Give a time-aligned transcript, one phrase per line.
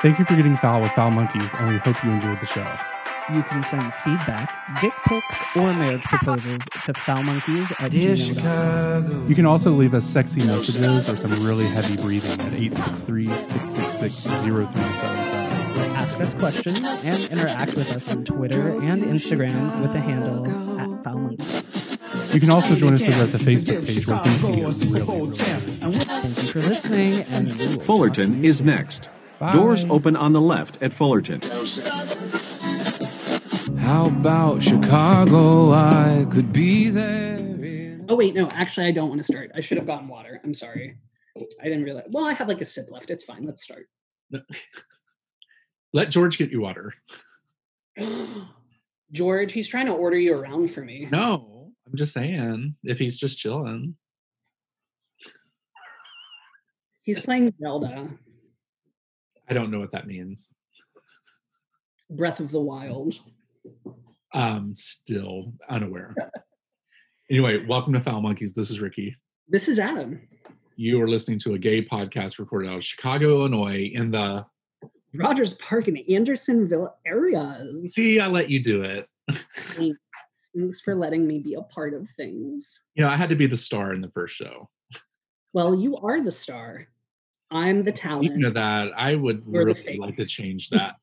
[0.00, 2.64] Thank you for getting foul with Foul Monkeys, and we hope you enjoyed the show.
[3.34, 9.28] You can send feedback, dick pics, or marriage proposals to foulmonkeys at gmail.com.
[9.28, 14.22] You can also leave us sexy messages or some really heavy breathing at 863 666
[14.44, 15.90] 0377.
[15.96, 20.46] Ask us questions and interact with us on Twitter and Instagram with the handle
[20.78, 22.32] at foulmonkeys.
[22.32, 25.02] You can also join us over at the Facebook page where things can get really,
[25.02, 26.06] really good.
[26.06, 28.68] Thank you for listening, and we will talk to Fullerton you is soon.
[29.40, 29.56] Next.
[29.56, 31.40] Doors open on the left at Fullerton.
[33.78, 35.72] How about Chicago?
[35.72, 37.36] I could be there.
[37.38, 39.50] in- Oh wait, no, actually I don't want to start.
[39.54, 40.40] I should have gotten water.
[40.44, 40.96] I'm sorry.
[41.60, 42.06] I didn't realize.
[42.10, 43.10] Well, I have like a sip left.
[43.10, 43.44] It's fine.
[43.44, 43.86] Let's start.
[45.92, 46.94] Let George get you water.
[49.12, 51.08] George, he's trying to order you around for me.
[51.10, 53.96] No, I'm just saying if he's just chilling.
[57.02, 58.10] He's playing Zelda,
[59.50, 60.52] I don't know what that means.
[62.10, 63.18] Breath of the Wild.
[64.34, 66.14] Um, still unaware.
[67.30, 68.52] anyway, welcome to Foul Monkeys.
[68.52, 69.16] This is Ricky.
[69.48, 70.20] This is Adam.
[70.76, 74.44] You are listening to a gay podcast recorded out of Chicago, Illinois, in the
[75.14, 77.94] Rogers Park in Andersonville areas.
[77.94, 79.08] see, I let you do it.
[79.30, 82.82] Thanks for letting me be a part of things.
[82.94, 84.68] You know, I had to be the star in the first show.
[85.54, 86.88] Well, you are the star.
[87.50, 88.26] I'm the talent.
[88.26, 90.96] Speaking of that, I would You're really like to change that.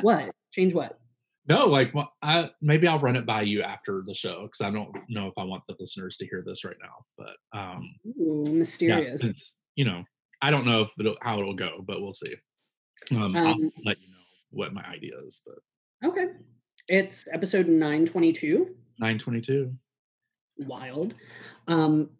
[0.00, 0.30] What?
[0.52, 0.98] Change what?
[1.48, 4.70] no, like wha- I, maybe I'll run it by you after the show because I
[4.70, 7.04] don't know if I want the listeners to hear this right now.
[7.18, 7.90] But um,
[8.20, 9.20] Ooh, yeah, mysterious.
[9.22, 10.04] it's you know,
[10.40, 12.34] I don't know if it'll, how it'll go, but we'll see.
[13.10, 15.42] Um, I'll Um, let you know what my idea is.
[15.44, 16.26] But Okay.
[16.88, 18.74] It's episode 922.
[19.00, 19.72] 922.
[20.58, 21.14] Wild.
[21.68, 22.10] Um,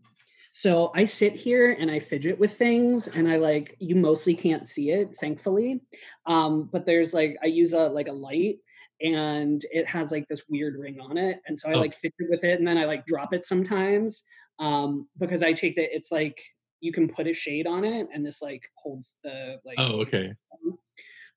[0.52, 4.68] so I sit here and I fidget with things and I like you mostly can't
[4.68, 5.80] see it, thankfully.
[6.26, 8.58] Um, but there's like I use a like a light
[9.00, 11.40] and it has like this weird ring on it.
[11.46, 11.80] And so I Oh.
[11.80, 14.22] like fidget with it and then I like drop it sometimes.
[14.58, 16.38] Um, because I take that it's like
[16.80, 20.32] you can put a shade on it and this like holds the like Oh, okay.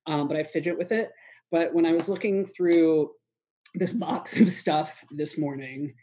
[0.06, 1.10] um, but I fidget with it.
[1.50, 3.12] But when I was looking through
[3.74, 5.94] this box of stuff this morning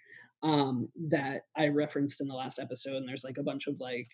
[0.43, 4.07] um, that I referenced in the last episode, and there's like a bunch of like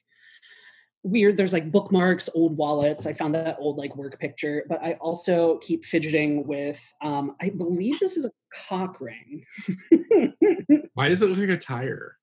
[1.04, 3.06] weird, there's like bookmarks, old wallets.
[3.06, 7.50] I found that old like work picture, but I also keep fidgeting with, um, I
[7.50, 8.32] believe this is a
[8.68, 9.44] cock ring.
[10.94, 12.16] Why does it look like a tire?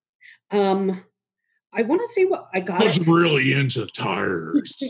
[0.51, 1.03] um,
[1.73, 2.81] I want to say what I got.
[2.81, 4.81] I was really into tires.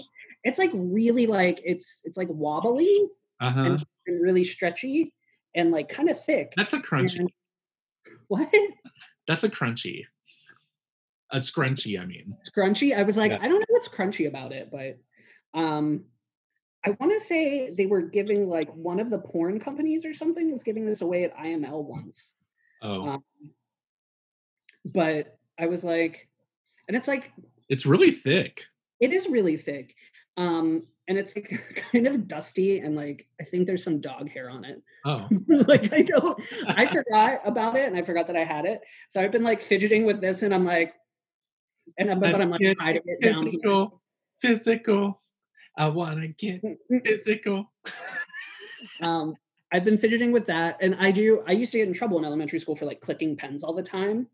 [0.45, 3.09] It's like really like it's it's like wobbly
[3.41, 3.61] Uh huh.
[3.63, 5.13] and and really stretchy
[5.55, 6.53] and like kind of thick.
[6.57, 7.21] That's a crunchy.
[7.21, 7.31] And-
[8.29, 8.49] what?
[9.29, 10.05] That's a crunchy.
[11.33, 12.37] A scrunchy, I mean.
[12.49, 12.97] Scrunchy?
[12.97, 13.39] I was like, Yeah.
[13.41, 14.99] I don't know what's crunchy about it, but
[15.59, 16.05] um
[16.85, 20.53] I want to say they were giving like one of the porn companies or something
[20.53, 22.35] was giving this away at IML once.
[22.81, 23.25] Oh, Um,
[24.85, 26.29] but I was like,
[26.87, 27.33] and it's like
[27.69, 28.65] it's really thick.
[29.01, 29.95] it is really thick.
[30.37, 31.61] Um and it's like
[31.93, 34.83] kind of dusty and like I think there's some dog hair on it.
[35.05, 35.29] Oh,
[35.67, 38.81] like I don't I forgot about it and I forgot that I had it.
[39.09, 40.95] So I've been like fidgeting with this and I'm like
[41.99, 43.45] and I'm, but I'm like hiding it down.
[43.45, 44.03] physical,
[44.41, 45.23] physical.
[45.79, 47.07] I want to get mm, mm, mm.
[47.07, 47.73] physical.
[49.03, 49.35] um
[49.73, 52.25] I've been fidgeting with that and I do I used to get in trouble in
[52.25, 54.27] elementary school for like clicking pens all the time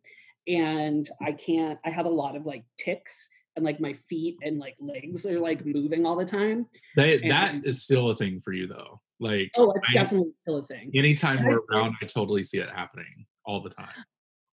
[0.46, 4.58] and I can't I have a lot of like ticks and like my feet and
[4.58, 6.66] like legs are like moving all the time.
[6.96, 9.00] They, that And- is still a thing for you, though.
[9.20, 10.90] Like, Oh, it's I- definitely still a thing.
[10.94, 13.94] anytime we're around, I totally see it happening all the time.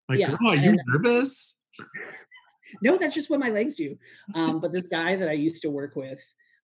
[0.08, 1.58] Like, Yeah, are you and- nervous?
[2.82, 3.96] No, that's just what my legs do.
[4.34, 6.20] Um, but this guy that I used to work with,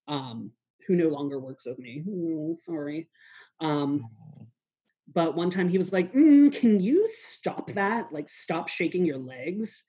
[0.08, 0.50] um,
[0.86, 3.08] who no longer works with me, mm, sorry.
[3.60, 4.10] Um,
[5.14, 8.12] but one time he was like, "Mm, "Can you stop that?
[8.12, 9.84] Like, stop shaking your legs."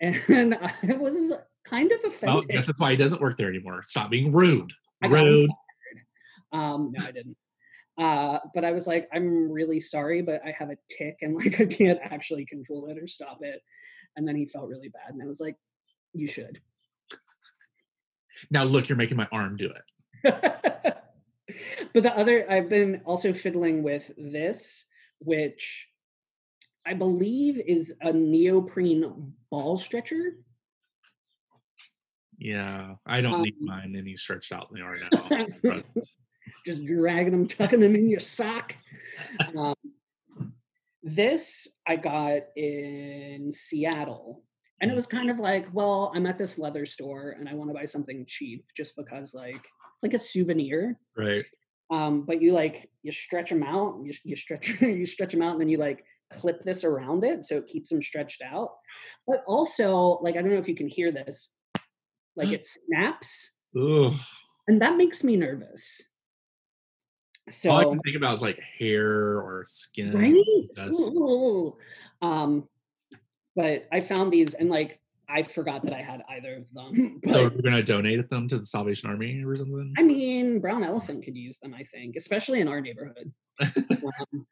[0.00, 1.32] And I was
[1.68, 2.50] kind of Well, offended.
[2.50, 3.82] I guess that's why he doesn't work there anymore.
[3.84, 4.72] Stop being rude.
[5.06, 5.50] Rude.
[6.52, 7.36] Um, no, I didn't.
[7.98, 11.60] Uh, but I was like, I'm really sorry, but I have a tick and like
[11.60, 13.60] I can't actually control it or stop it.
[14.16, 15.56] And then he felt really bad, and I was like,
[16.12, 16.60] "You should."
[18.50, 20.24] Now, look, you're making my arm do it.
[21.92, 24.84] but the other, I've been also fiddling with this,
[25.20, 25.86] which
[26.86, 30.36] I believe is a neoprene ball stretcher.
[32.38, 35.82] Yeah, I don't need Um, mine any stretched out in the arm now.
[36.66, 38.74] Just dragging them, tucking them in your sock.
[39.56, 39.74] Um,
[41.02, 44.44] this I got in Seattle,
[44.80, 44.96] And it Mm.
[44.96, 47.84] was kind of like, well, I'm at this leather store and I want to buy
[47.84, 51.00] something cheap just because like it's like a souvenir.
[51.16, 51.44] Right.
[51.90, 55.52] Um, but you like you stretch them out, you, you stretch you stretch them out,
[55.52, 58.76] and then you like clip this around it so it keeps them stretched out.
[59.26, 61.50] But also, like I don't know if you can hear this,
[62.38, 64.14] like it snaps, Ugh.
[64.66, 66.00] and that makes me nervous.
[67.50, 70.12] So All I can think about is like hair or skin.
[70.12, 71.74] right Ooh.
[72.20, 72.68] um
[73.56, 75.00] but i found these and like
[75.30, 78.64] i forgot that i had either of them so we're gonna donate them to the
[78.66, 79.94] Salvation Army or something.
[79.96, 83.32] i mean brown elephant could use them i think especially in our neighborhood
[83.62, 84.46] um,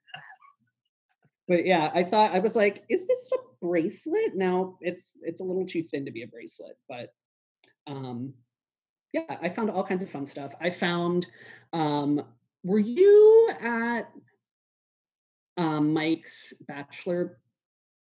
[1.48, 5.44] but yeah i thought i was like is this a bracelet no it's it's a
[5.44, 7.10] little too thin to be a bracelet but
[7.86, 8.32] um
[9.12, 11.26] yeah i found all kinds of fun stuff i found
[11.72, 12.22] um
[12.64, 14.10] were you at
[15.56, 17.38] um mike's bachelor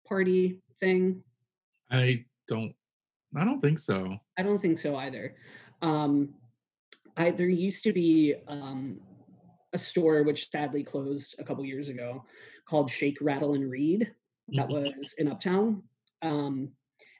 [0.07, 1.24] party thing
[1.94, 2.74] I don't.
[3.36, 4.18] I don't think so.
[4.38, 5.36] i don't think so either
[5.81, 6.34] um
[7.18, 9.00] i there used to be um
[9.74, 12.24] a store which sadly closed a couple years ago
[12.68, 14.12] called shake rattle and read
[14.50, 14.95] that Mhm.
[14.98, 15.84] was in uptown
[16.22, 16.72] um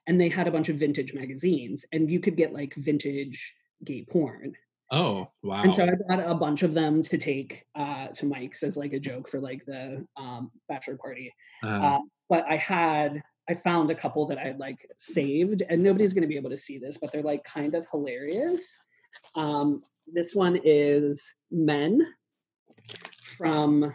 [0.08, 3.54] and they had a bunch of vintage magazines and you could get like vintage
[3.84, 4.56] gay porn.
[4.94, 5.62] Oh wow.
[5.64, 8.92] and so i bought a bunch of them to take uh to mike's as like
[8.92, 11.34] a joke for like the um bachelor party.
[11.64, 12.00] Uh, uh,
[12.30, 16.24] but i had i found a couple that i had like saved and nobody's going
[16.24, 18.76] to be able to see this but they're like kind of hilarious.
[19.36, 19.82] Um
[20.14, 22.06] this one is men
[23.38, 23.94] from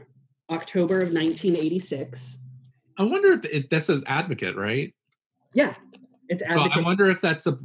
[0.50, 2.38] october of 1986
[2.98, 4.94] I wonder if it, that says advocate, right?
[5.52, 5.74] Yeah
[6.28, 7.56] it's Well, I wonder if that's a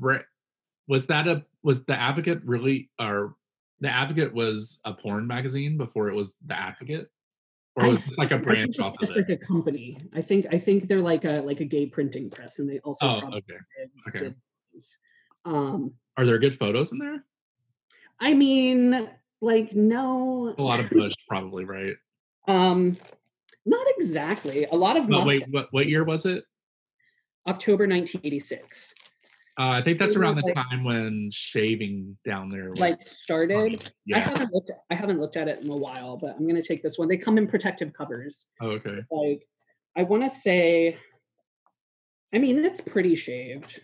[0.87, 3.35] was that a was the advocate really or
[3.79, 7.09] the advocate was a porn magazine before it was the advocate?
[7.75, 9.97] Or was this like a branch off of it like a company.
[10.13, 13.05] I think i think they're like a like a gay printing press and they also
[13.05, 13.41] oh okay.
[13.47, 14.19] did- okay.
[14.19, 14.35] did
[15.45, 17.23] um are there good photos in there?
[18.19, 20.53] I mean like no.
[20.57, 21.95] A lot of bush probably right?
[22.47, 22.97] Um
[23.65, 24.65] not exactly.
[24.65, 26.43] A lot of but wait what, what year was it
[27.47, 28.93] october 1986
[29.59, 33.57] uh, i think that's around the like- time when shaving down there was like started
[33.57, 33.79] common.
[34.13, 34.71] I haven't looked.
[34.89, 37.07] I haven't looked at it in a while, but I'm gonna take this one.
[37.07, 38.45] They come in protective covers.
[38.61, 39.45] oh, okay Like,
[39.95, 40.97] I want to say,
[42.33, 43.81] I mean, it's pretty shaved.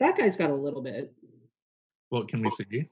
[0.00, 1.12] That guy's got a little bit.
[2.08, 2.88] what can we see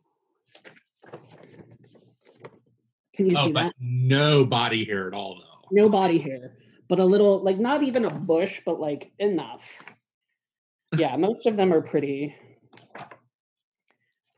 [3.15, 3.73] Can you oh see that?
[3.81, 6.53] no body hair at all though No body hair,
[6.89, 9.63] but a little, like not even a bush, but like enough.
[10.97, 12.35] Yeah, most of them are pretty,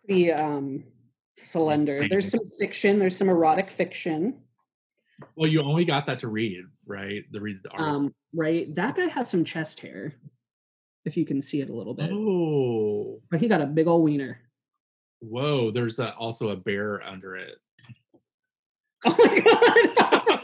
[0.05, 0.85] pretty um
[1.37, 2.07] slender.
[2.09, 2.99] There's some fiction.
[2.99, 4.41] There's some erotic fiction.
[5.37, 8.75] well you only got that to read right the read the article Um, right.
[8.75, 10.15] That guy has some chest hair.
[11.05, 12.11] If you can see it a little bit.
[12.13, 14.41] oh But he got a big old wiener.
[15.21, 17.57] whoa there's a, also a bear under it
[19.05, 19.41] Oh my
[19.97, 20.43] god.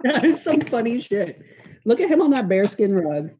[0.04, 1.40] that is some funny shit.
[1.84, 3.30] Look at him on that bearskin rug.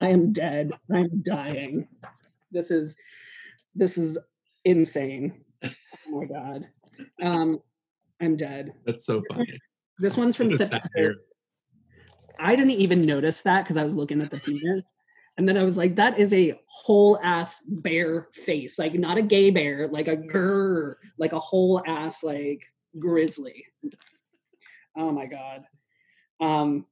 [0.00, 0.72] I am dead.
[0.92, 1.88] I'm dying.
[2.50, 2.96] This is
[3.74, 4.18] this is
[4.64, 5.44] insane.
[5.64, 5.70] Oh
[6.10, 6.68] my god.
[7.22, 7.60] Um
[8.20, 8.72] I'm dead.
[8.84, 9.58] That's so funny.
[9.98, 11.16] This one's from Look at that September.
[12.38, 14.94] I didn't even notice that because I was looking at the penis.
[15.38, 18.78] And then I was like, that is a whole ass bear face.
[18.78, 22.60] Like not a gay bear, like a grr, like a whole ass like
[22.98, 23.64] grizzly.
[24.96, 25.64] Oh my god.
[26.40, 26.86] Um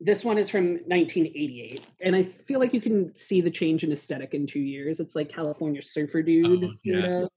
[0.00, 1.84] this one is from 1988.
[2.02, 5.00] And I feel like you can see the change in aesthetic in two years.
[5.00, 6.64] It's like California surfer dude.
[6.64, 7.00] Oh, yeah.
[7.00, 7.28] sort of.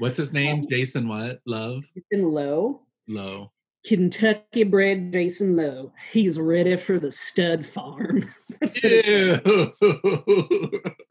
[0.00, 0.60] What's his name?
[0.60, 1.40] Um, Jason what?
[1.46, 1.82] Love?
[1.94, 2.82] It's in low.
[3.08, 3.52] Low.
[3.86, 5.92] Kentucky bred Jason Lowe.
[6.12, 8.28] He's ready for the stud farm.
[8.60, 9.42] That's what it
[9.82, 10.92] says.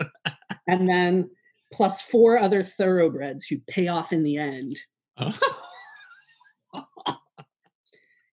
[0.67, 1.31] And then
[1.73, 4.77] plus four other thoroughbreds who pay off in the end.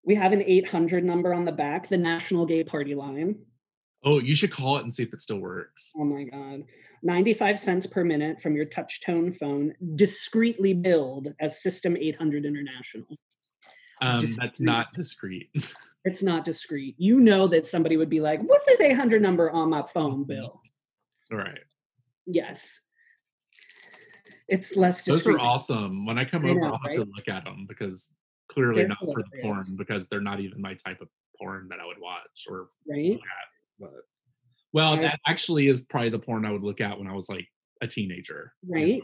[0.04, 3.36] We have an 800 number on the back, the National Gay Party line.
[4.04, 5.92] oh, you should call it and see if it still works.
[5.98, 6.62] Oh my God.
[7.02, 13.16] 95 cents per minute from your touch tone phone, discreetly billed as System 800 International.
[14.00, 15.50] Um, that's not discreet.
[16.04, 16.94] It's not discreet.
[16.98, 20.60] You know that somebody would be like, what's this 800 number on my phone bill?
[21.32, 21.58] All right.
[22.26, 22.78] Yes.
[24.46, 26.06] It's less Those are awesome.
[26.06, 26.94] When I come I over, know, I'll have right?
[26.98, 28.14] to look at them because
[28.56, 31.08] clearly They're not for the porn because they're not even my type of
[31.38, 33.18] porn that I would watch or right?
[33.78, 33.90] but
[34.72, 35.02] well, Right.
[35.02, 37.46] that actually is probably the porn I would look at when I was like
[37.82, 38.52] a teenager.
[38.66, 39.02] Right.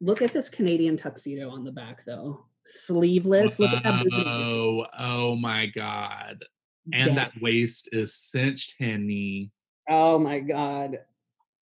[0.00, 2.46] Look at this Canadian tuxedo on the back, though.
[2.66, 3.58] Sleeveless.
[3.58, 4.06] Look at that.
[4.12, 6.44] Oh, oh my god.
[6.92, 9.50] And that waist is cinched henny.
[9.88, 10.98] Oh my god.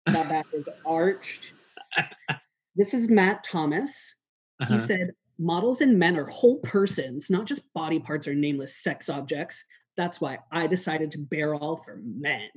[0.07, 1.52] That back is arched.
[2.76, 4.16] This is Matt Thomas.
[4.66, 4.78] He Uh-huh.
[4.87, 9.64] said models and men are whole persons, not just body parts or nameless sex objects.
[9.97, 12.49] That's why I decided to bear all for men.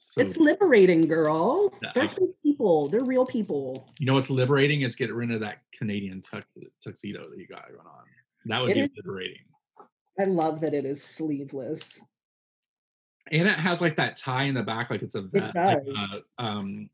[0.00, 1.72] So, it's liberating, girl.
[1.94, 2.08] They're
[2.44, 2.88] people.
[2.88, 3.92] They're real people.
[3.98, 7.66] you know what's liberating is getting rid of that Canadian tux- tuxedo that you got
[7.68, 8.04] going on.
[8.46, 9.42] That would It be is- liberating.
[10.20, 12.00] I love that it is sleeveless.
[13.30, 15.94] And it has like that tie in the back, like it's a vest, like does.
[16.38, 16.88] a, um,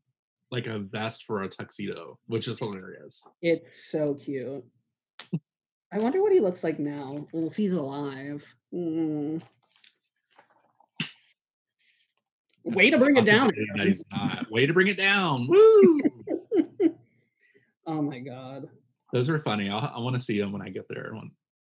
[0.51, 3.27] like a vest for a tuxedo, which is hilarious.
[3.41, 4.63] It's so cute.
[5.91, 7.27] I wonder what he looks like now.
[7.31, 8.45] Well, if he's alive.
[8.73, 9.41] Mm.
[12.63, 13.51] Way to bring it down.
[13.75, 14.49] That he's not.
[14.51, 15.47] Way to bring it down.
[15.47, 16.01] Woo!
[17.87, 18.67] Oh my god.
[19.13, 19.69] Those are funny.
[19.69, 21.13] I'll, I want to see them when I get there.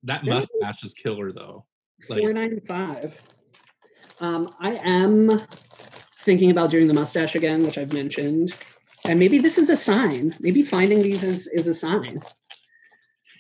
[0.03, 1.65] That mustache is killer, though.
[2.07, 3.21] Like- Four ninety five.
[4.21, 5.41] Um, I am
[6.19, 8.57] thinking about doing the mustache again, which I've mentioned.
[9.05, 10.33] And maybe this is a sign.
[10.39, 12.21] Maybe finding these is, is a sign.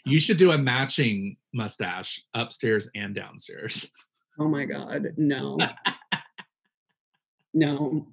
[0.05, 3.91] You should do a matching mustache upstairs and downstairs.
[4.37, 5.57] Oh my god, no.
[7.53, 8.07] no.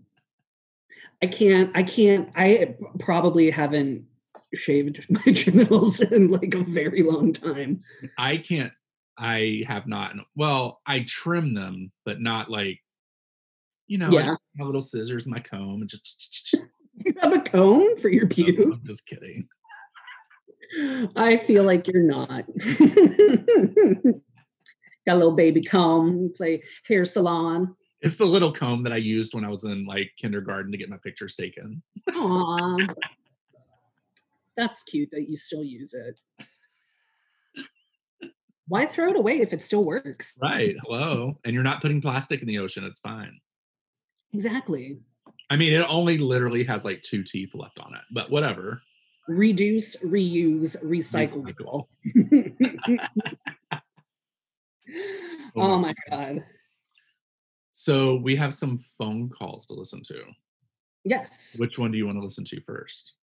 [1.22, 4.06] I can't I can't I probably haven't
[4.54, 7.82] shaved my genitals in like a very long time.
[8.16, 8.72] I can't.
[9.18, 10.14] I have not.
[10.36, 12.80] Well, I trim them, but not like,
[13.86, 14.24] you know, I Yeah.
[14.58, 16.54] have little scissors, my comb, and just.
[17.20, 18.72] Have a comb for your No.
[18.72, 19.48] I'm just kidding.
[21.16, 22.44] I feel like you're not.
[25.06, 27.74] Got a little baby comb, you play hair salon.
[28.02, 30.88] It's the little comb that I used when I was in like kindergarten to get
[30.88, 31.82] my pictures taken.
[32.14, 32.86] Aw.
[34.56, 36.20] That's cute that you still use it.
[38.68, 40.34] Why throw it away if it still works?
[40.40, 40.76] Right.
[40.84, 41.36] Hello.
[41.44, 42.84] And you're not putting plastic in the ocean.
[42.84, 43.36] It's fine.
[44.32, 45.00] Exactly.
[45.50, 48.80] I mean, it only literally has like two teeth left on it, but whatever.
[49.26, 51.86] Reduce, reuse, recycle.
[55.56, 56.44] oh my oh god.
[57.72, 60.22] So we have some phone calls to listen to.
[61.04, 61.56] Yes.
[61.58, 63.14] Which one do you want to listen to first?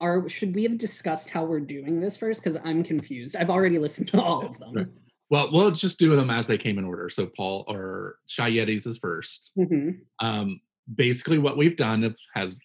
[0.00, 2.42] Are should we have discussed how we're doing this first?
[2.42, 3.34] Because I'm confused.
[3.36, 4.92] I've already listened to all of them.
[5.30, 5.40] Right.
[5.40, 7.08] Well, we'll just do them as they came in order.
[7.10, 9.52] So Paul or Shy Yetis is first.
[9.58, 10.00] Mhm.
[10.20, 10.60] Um,
[10.94, 12.58] basically, what we've done is, has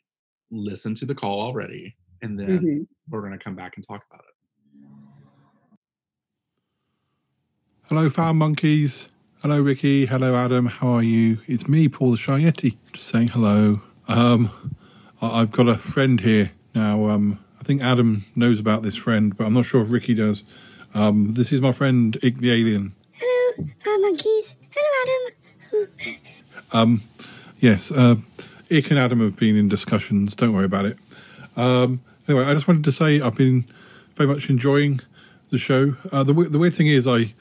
[0.52, 2.88] listened to the call already, and then Mhm.
[3.10, 4.30] we're going to come back and talk about it.
[7.90, 9.10] Hello, Foul Monkeys.
[9.42, 10.06] Hello, Ricky.
[10.06, 10.68] Hello, Adam.
[10.68, 11.40] How are you?
[11.48, 13.82] It's me, Paul the Shy Yeti, just saying hello.
[14.08, 14.50] Um,
[15.22, 17.10] I- I've got a friend here now.
[17.10, 20.46] Um, I think Adam knows about this friend, but I'm not sure if Ricky does.
[20.94, 22.94] Um, this is my friend Ig the Alien.
[23.14, 24.56] Hello, uh, monkeys.
[24.76, 25.34] Hello,
[25.72, 25.88] Adam.
[26.72, 27.02] Um,
[27.58, 28.16] yes, uh,
[28.72, 30.36] Ick and Adam have been in discussions.
[30.36, 30.98] Don't worry about it.
[31.56, 33.66] Um, anyway, I just wanted to say I've been
[34.16, 35.00] very much enjoying
[35.50, 35.96] the show.
[36.12, 37.34] Uh, the, the weird thing is, I, I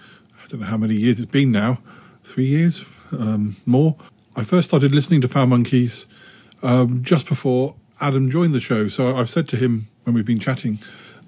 [0.48, 1.78] don't know how many years it's been now.
[2.24, 3.96] Three years, um, more.
[4.36, 6.06] I first started listening to Foul Monkeys
[6.62, 8.88] um, just before Adam joined the show.
[8.88, 10.78] So I've said to him when we've been chatting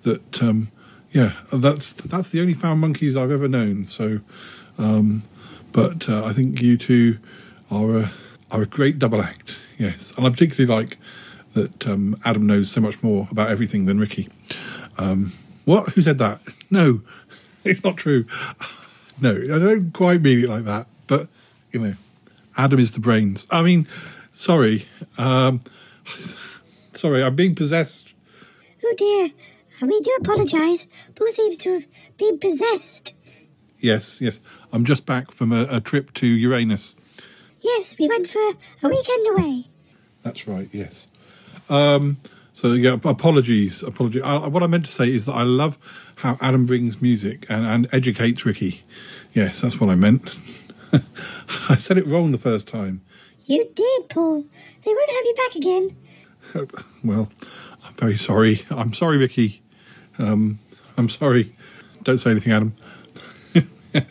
[0.03, 0.69] that, um,
[1.15, 3.87] yeah, that's that's the only Foul Monkeys I've ever known.
[3.87, 4.19] So,
[4.79, 5.23] um,
[5.71, 7.19] but uh, I think you two
[7.71, 8.13] are a,
[8.51, 9.57] are a great double act.
[9.79, 10.99] Yes, and I particularly like
[11.53, 14.29] that um, Adam knows so much more about everything than Ricky.
[14.99, 15.33] Um,
[15.65, 15.91] what?
[15.91, 16.41] Who said that?
[16.69, 17.03] No,
[17.65, 18.27] it's not true.
[19.21, 20.89] No, I don't quite mean it like that.
[21.07, 21.29] But
[21.71, 21.95] you know,
[22.59, 23.47] Adam is the brains.
[23.49, 23.87] I mean,
[24.33, 25.61] sorry, um,
[26.95, 28.13] sorry, I'm being possessed.
[28.85, 29.31] Oh dear.
[29.87, 30.87] We do apologise.
[31.15, 31.87] Paul seems to have
[32.17, 33.15] been possessed.
[33.79, 34.41] Yes, yes,
[34.73, 36.97] I'm just back from a, a trip to Uranus.
[37.61, 39.65] Yes, we went for a weekend away.
[40.23, 40.69] That's right.
[40.73, 41.07] Yes.
[41.69, 42.19] Um,
[42.53, 43.83] so yeah, apologies.
[43.83, 44.23] Apologies.
[44.23, 45.79] I, what I meant to say is that I love
[46.17, 48.83] how Adam brings music and, and educates Ricky.
[49.33, 50.35] Yes, that's what I meant.
[51.69, 53.03] I said it wrong the first time.
[53.47, 54.43] You did, Paul.
[54.43, 55.97] They won't have you back again.
[57.05, 57.29] Well,
[57.87, 58.65] I'm very sorry.
[58.71, 59.61] I'm sorry, Ricky.
[60.19, 60.59] Um,
[60.97, 61.53] I'm sorry.
[62.03, 62.75] Don't say anything, Adam.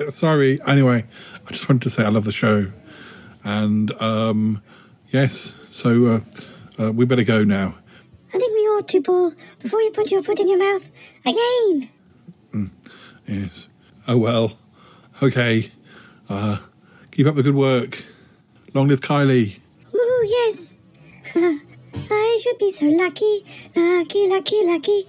[0.09, 0.59] sorry.
[0.65, 1.05] Anyway,
[1.47, 2.71] I just wanted to say I love the show,
[3.43, 4.61] and um,
[5.09, 5.35] yes.
[5.69, 6.19] So uh,
[6.83, 7.75] uh, we better go now.
[8.29, 10.89] I think we ought to, Paul, before you put your foot in your mouth
[11.25, 11.89] again.
[13.27, 13.67] Yes.
[14.07, 14.57] Oh well.
[15.21, 15.71] Okay.
[16.29, 16.57] Uh,
[17.11, 18.03] keep up the good work.
[18.73, 19.59] Long live Kylie.
[19.93, 20.73] Ooh, yes.
[21.35, 23.45] I should be so lucky.
[23.75, 25.07] Lucky, lucky, lucky.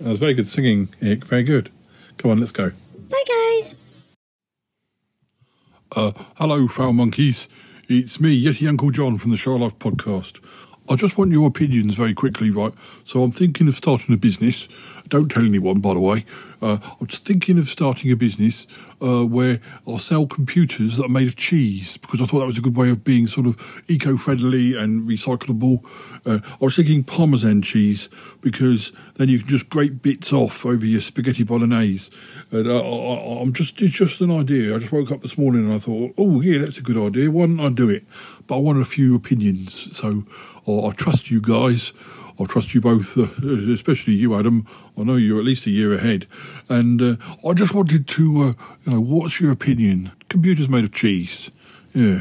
[0.00, 1.24] That was very good singing, Ick.
[1.24, 1.70] Very good.
[2.18, 2.70] Come on, let's go.
[3.08, 3.74] Bye, guys.
[5.96, 7.48] Uh, hello, foul monkeys.
[7.88, 10.44] It's me, Yeti Uncle John from the Show Life podcast.
[10.90, 12.72] I just want your opinions very quickly, right?
[13.04, 14.68] So I'm thinking of starting a business.
[15.08, 16.24] Don't tell anyone, by the way.
[16.60, 18.66] Uh, I'm thinking of starting a business
[19.00, 22.58] uh, where I'll sell computers that are made of cheese because I thought that was
[22.58, 25.84] a good way of being sort of eco-friendly and recyclable.
[26.26, 28.08] Uh, I was thinking Parmesan cheese
[28.40, 32.10] because then you can just grate bits off over your spaghetti bolognese.
[32.50, 34.74] And uh, I, I'm just it's just an idea.
[34.74, 37.30] I just woke up this morning and I thought, oh yeah, that's a good idea.
[37.30, 38.04] Why don't I do it?
[38.46, 40.24] But I wanted a few opinions, so
[40.66, 41.92] I trust you guys.
[42.38, 43.26] I trust you both, uh,
[43.72, 44.66] especially you, Adam.
[44.98, 46.26] I know you're at least a year ahead,
[46.68, 47.16] and uh,
[47.48, 50.12] I just wanted to, uh, you know, what's your opinion?
[50.28, 51.50] Computers made of cheese.
[51.94, 52.20] Yeah,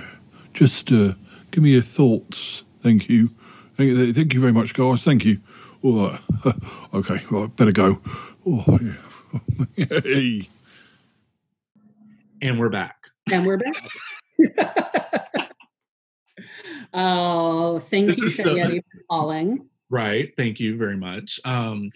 [0.53, 1.13] just uh,
[1.51, 2.63] give me your thoughts.
[2.79, 3.29] Thank you.
[3.75, 5.03] Thank you, very much, guys.
[5.03, 5.38] Thank you.
[5.84, 6.19] All right.
[6.93, 7.19] okay.
[7.29, 7.53] Right.
[7.55, 8.00] Better go.
[8.48, 9.86] Oh yeah.
[10.03, 10.48] hey.
[12.41, 12.95] And we're back.
[13.31, 13.89] And we're back.
[16.98, 19.67] Oh, thank This you, is so- for calling.
[19.96, 20.34] Right.
[20.36, 21.40] Thank you very much.
[21.46, 21.90] Um,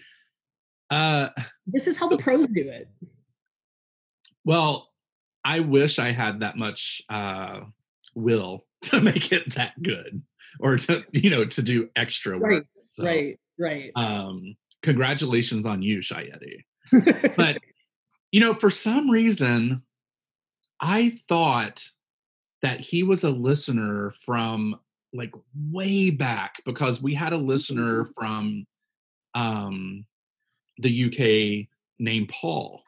[0.88, 1.28] uh,
[1.66, 2.88] This is how the pros do it.
[4.42, 4.88] well,
[5.44, 7.60] I wish I had that much uh,
[8.14, 10.22] will to make it that good,
[10.60, 12.50] or to you know to do extra work.
[12.50, 13.92] Right, So, Right, right.
[13.96, 17.34] Um, congratulations on you, Shy Yeti.
[17.36, 17.58] But
[18.32, 19.82] you know, for some reason,
[20.80, 21.84] I thought
[22.62, 24.80] that he was a listener from
[25.12, 25.32] like
[25.70, 28.66] way back because we had a listener from
[29.34, 30.04] um
[30.78, 32.82] the UK named Paul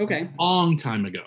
[0.00, 0.30] okay.
[0.38, 1.24] long time ago.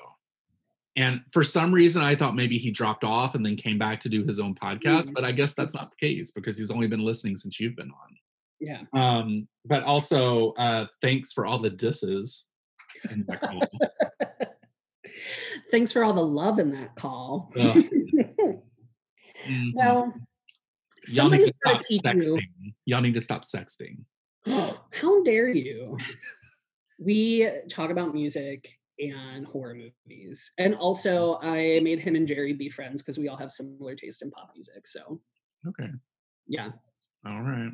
[0.96, 4.10] And for some reason I thought maybe he dropped off and then came back to
[4.10, 5.14] do his own podcast, Mhm.
[5.14, 7.92] but I guess that's not the case because he's only been listening since you've been
[7.92, 8.18] on.
[8.60, 8.82] Yeah.
[8.94, 12.48] Um but also uh thanks for all the disses
[13.10, 13.62] in that call.
[15.70, 17.54] Thanks for all the love in that call.
[19.46, 19.50] Ugh.
[19.52, 19.72] Mhm.
[19.76, 20.14] well,
[21.08, 22.74] Y'all need to stop sexting.
[22.86, 24.04] Y'all need to stop sexting.
[24.46, 25.98] How dare you?
[27.00, 29.74] We talk about music and horror
[30.06, 30.52] movies.
[30.60, 34.22] And also, I made him and Jerry be friends because we all have similar taste
[34.22, 34.88] in pop music.
[34.88, 35.20] So,
[35.68, 35.90] Okay.
[36.48, 36.70] yeah.
[37.26, 37.72] All right.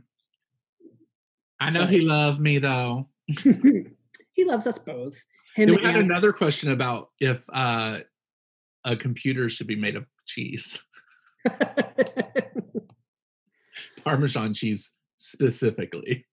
[1.59, 3.09] I know he loved me though.
[3.27, 5.15] he loves us both.
[5.55, 7.99] Him Then we had and- another question about if uh,
[8.85, 10.81] a computer should be made of cheese,
[14.03, 16.25] Parmesan cheese specifically.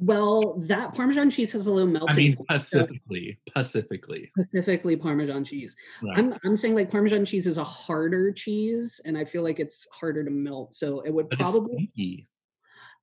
[0.00, 4.30] well, that Parmesan cheese has a little melting I mean, so specifically, specifically.
[4.38, 5.74] specifically Parmesan cheese.
[6.02, 6.18] Right.
[6.18, 9.86] I'm I'm saying like Parmesan cheese is a harder cheese, and I feel like it's
[9.92, 10.74] harder to melt.
[10.74, 12.28] So it would But probably stinky.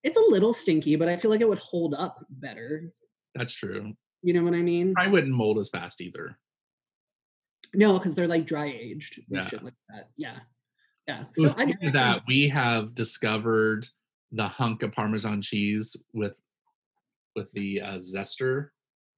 [0.03, 2.91] it's a little stinky, but I feel like it would hold up better.
[3.33, 3.93] That's true.
[4.21, 4.93] You know what I mean?
[4.97, 6.37] I wouldn't mold as fast either.
[7.73, 9.47] No, because they're like dry aged and Yeah.
[9.47, 10.09] shit like that.
[10.17, 10.39] Yeah.
[11.07, 11.23] Yeah.
[11.33, 13.87] So So I that, we have discovered
[14.31, 16.39] the hunk of Parmesan cheese with
[17.35, 18.69] with the uh, zester.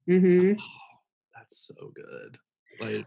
[0.06, 0.52] hmm
[1.34, 2.38] That's so good.
[2.80, 3.06] Like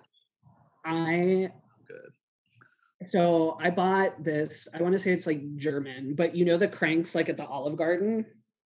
[0.85, 1.51] I
[1.87, 3.07] good.
[3.07, 4.67] so I bought this.
[4.73, 7.45] I want to say it's like German, but you know the cranks like at the
[7.45, 8.25] Olive Garden.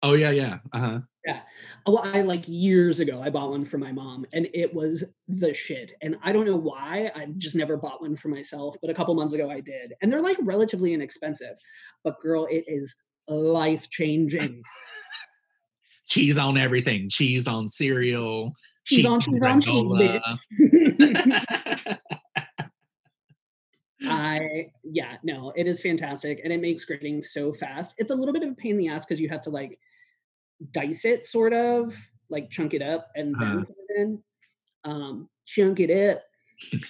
[0.06, 0.60] Oh yeah, yeah.
[0.72, 1.00] Uh-huh.
[1.26, 1.40] Yeah.
[1.88, 5.52] Well, I like years ago, I bought one for my mom and it was the
[5.52, 5.94] shit.
[6.04, 7.12] And I don't know why.
[7.16, 9.94] I just never bought one for myself, but a couple months ago I did.
[10.04, 11.56] And they're like relatively inexpensive.
[12.04, 12.94] But girl, it is
[13.28, 14.62] life changing.
[16.06, 17.10] Cheese on everything.
[17.10, 18.54] Cheese on cereal.
[18.86, 20.20] Cheese on cheese on cheese.
[24.08, 27.96] I yeah, no, it is fantastic and it makes grating so fast.
[27.98, 29.80] It's a little bit of a pain in the ass because you have to like
[30.72, 31.96] dice it sort of,
[32.30, 33.66] like chunk it up and then Uh-huh.
[33.66, 34.24] put it in.
[34.84, 36.24] Um, chunk it up.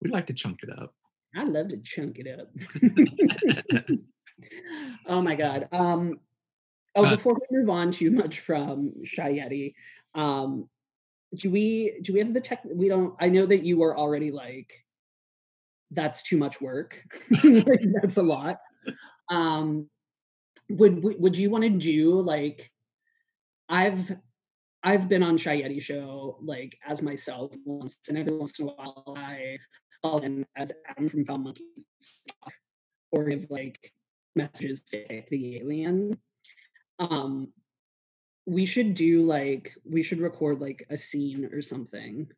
[0.00, 0.94] we like to chunk it up.
[1.36, 2.48] I love to chunk it up.
[5.06, 5.68] oh my god.
[5.72, 6.20] Um
[6.96, 9.74] oh Uh, before we move on too much from Shy Yeti,
[10.14, 10.68] um
[11.36, 14.30] do we do we have the tech we don't I know that you are already
[14.30, 14.72] like
[15.90, 17.02] that's too much work.
[17.44, 18.58] like, that's a lot.
[19.30, 19.88] Um
[20.70, 22.70] would would you want to do like
[23.68, 24.16] I've
[24.82, 28.72] I've been on Shy Yeti show like as myself once and every once in a
[28.72, 29.58] while I
[30.02, 31.86] call in as Adam from Foul Monkeys
[33.10, 33.92] or give like
[34.36, 36.18] messages to the alien.
[36.98, 37.52] Um
[38.46, 42.28] we should do like we should record like a scene or something.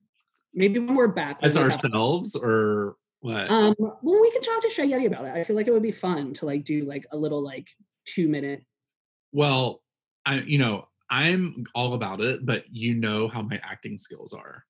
[0.52, 1.38] Maybe when we're back.
[1.42, 3.50] As we have- ourselves or what?
[3.50, 5.32] um well we can talk to Shy Yeti about it.
[5.32, 7.68] I feel like it would be fun to like do like a little like
[8.06, 8.64] two minute
[9.32, 9.80] well,
[10.26, 14.64] I you know, I'm all about it, but you know how my acting skills are.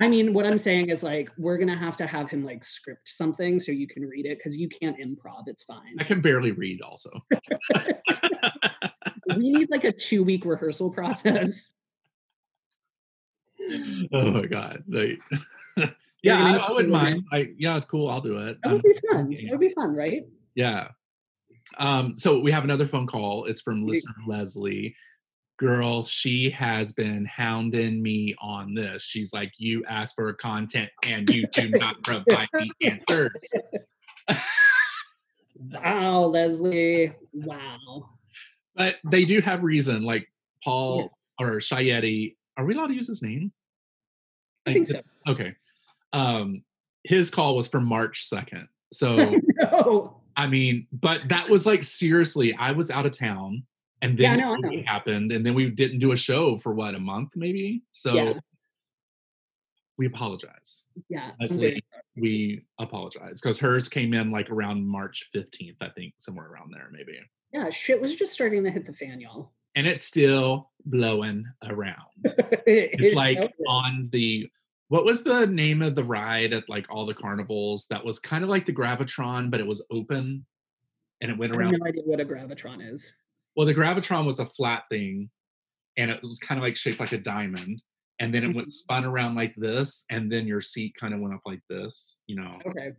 [0.00, 3.08] I mean, what I'm saying is like we're gonna have to have him like script
[3.08, 5.44] something so you can read it because you can't improv.
[5.46, 5.96] It's fine.
[5.98, 6.80] I can barely read.
[6.80, 7.10] Also,
[9.36, 11.72] we need like a two week rehearsal process.
[14.12, 14.84] oh my god!
[14.88, 15.18] Like,
[16.22, 17.24] yeah, I, I wouldn't mind.
[17.32, 18.08] I yeah, it's cool.
[18.08, 18.58] I'll do it.
[18.62, 19.30] That would be fun.
[19.30, 20.22] That would be fun, right?
[20.54, 20.88] Yeah.
[21.78, 23.46] Um, so we have another phone call.
[23.46, 24.94] It's from listener Leslie.
[25.58, 29.02] Girl, she has been hounding me on this.
[29.02, 33.52] She's like, You ask for content and you do not provide the answers.
[35.70, 37.12] Wow, Leslie.
[37.32, 38.10] Wow.
[38.74, 40.02] But they do have reason.
[40.02, 40.28] Like
[40.64, 43.52] Paul or Shy Yeti, are we allowed to use his name?
[44.66, 45.00] I think so.
[45.26, 45.54] Okay.
[46.12, 46.62] Um,
[47.04, 48.68] his call was from March 2nd.
[48.92, 50.20] So No.
[50.36, 53.64] I mean, but that was like seriously, I was out of town
[54.02, 54.56] and then I know.
[54.70, 57.82] it happened, and then we didn't do a show for what a month, maybe.
[57.90, 58.40] So Yeah.
[59.96, 60.86] we apologize.
[61.08, 61.30] Yeah.
[61.30, 61.82] I'm Leslie, very
[62.16, 66.88] we apologize because hers came in like around March 15th, I think, somewhere around there,
[66.92, 67.18] maybe.
[67.52, 69.52] Yeah, shit was just starting to hit the fan, y'all.
[69.74, 71.96] And it's still blowing around.
[72.66, 74.50] It's like on the
[74.88, 78.44] what was the name of the ride at like all the carnivals that was kind
[78.44, 80.44] of like the Gravitron, but it was open
[81.22, 83.14] and it went I around have no idea what a gravitron is.
[83.56, 85.30] Well, the Gravitron was a flat thing,
[85.96, 87.82] and it was kind of like shaped like a diamond,
[88.18, 91.34] and then it went spun around like this, and then your seat kind of went
[91.34, 92.22] up like this.
[92.26, 92.92] You know, Okay.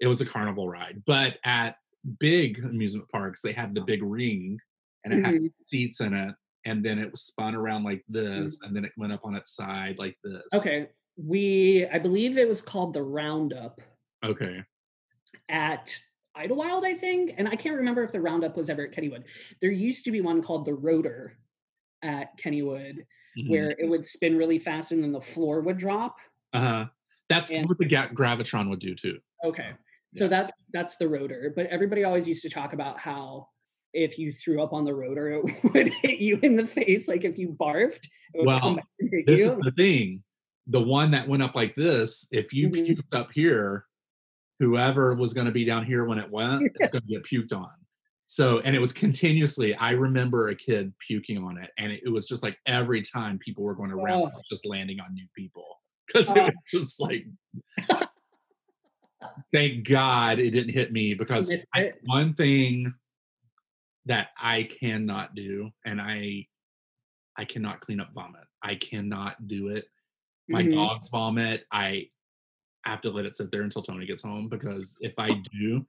[0.00, 1.02] it was a carnival ride.
[1.06, 1.76] But at
[2.20, 4.58] big amusement parks, they had the big ring,
[5.04, 5.52] and it had Mhm.
[5.66, 6.34] seats in it,
[6.66, 9.54] and then it was spun around like this, and then it went up on its
[9.54, 10.44] side like this.
[10.54, 10.90] Okay.
[11.16, 13.80] We I believe it was called the Roundup
[14.24, 14.64] Okay.
[15.48, 15.98] at
[16.36, 17.34] Idlewild, I think.
[17.38, 19.24] And I can't remember if the Roundup was ever at Kennywood.
[19.60, 21.36] There used to be one called the Rotor
[22.02, 23.04] at Kennywood
[23.38, 23.48] Mhm.
[23.50, 26.16] where it would spin really fast and then the floor would drop.
[26.52, 26.86] uh-huh.
[27.28, 29.18] That's and- what the ga- Gravitron would do too.
[29.44, 29.72] Okay.
[30.14, 30.28] So Yeah.
[30.28, 31.52] that's that's the rotor.
[31.56, 33.48] But everybody always used to talk about how
[33.92, 35.42] if you threw up on the rotor, it
[35.74, 37.08] would hit you in the face.
[37.08, 39.50] Like if you barfed, it would Well, come back and hit this you.
[39.52, 40.22] is the thing
[40.66, 42.96] the one that went up like this if you Mhm.
[42.96, 43.84] puked up here
[44.60, 47.52] whoever was going to be down here when it went is going to get puked
[47.52, 47.70] on
[48.26, 52.08] so and it was continuously i remember a kid puking on it and it, it
[52.08, 54.40] was just like every time people were going around Oh.
[54.48, 55.66] just landing on new people
[56.06, 56.34] because Oh.
[56.36, 57.26] it was just like
[59.52, 62.94] thank god it didn't hit me because I- one thing
[64.06, 66.46] that i cannot do and i
[67.36, 69.86] i cannot clean up vomit i cannot do it
[70.48, 70.74] my Mhm.
[70.74, 72.08] dogs vomit i
[72.90, 75.84] have to let it sit there until tony gets home because if i do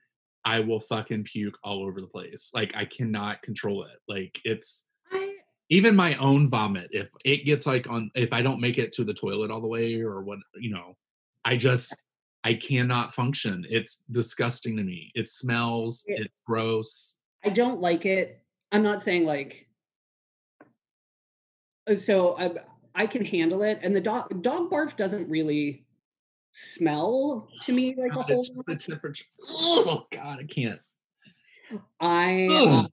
[0.45, 4.87] i will fucking puke all over the place like i cannot control it like it's
[5.69, 9.03] even my own vomit if it gets like on if i don't make it to
[9.03, 10.95] the toilet all the way or what you know
[11.43, 12.05] i just
[12.43, 16.17] i cannot function it's disgusting to me it smells Yeah.
[16.19, 18.41] it's gross I don't like it.
[18.71, 19.67] I'm not saying like
[21.87, 22.51] uh, so I
[22.95, 23.79] I can handle it.
[23.83, 25.84] And the dog dog barf doesn't really
[26.55, 29.25] smell to me like a whole the temperature.
[29.49, 30.79] Oh god i can't.
[31.99, 32.87] I um,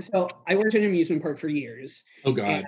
[0.00, 2.02] so I worked in an amusement park for years.
[2.24, 2.64] oh god.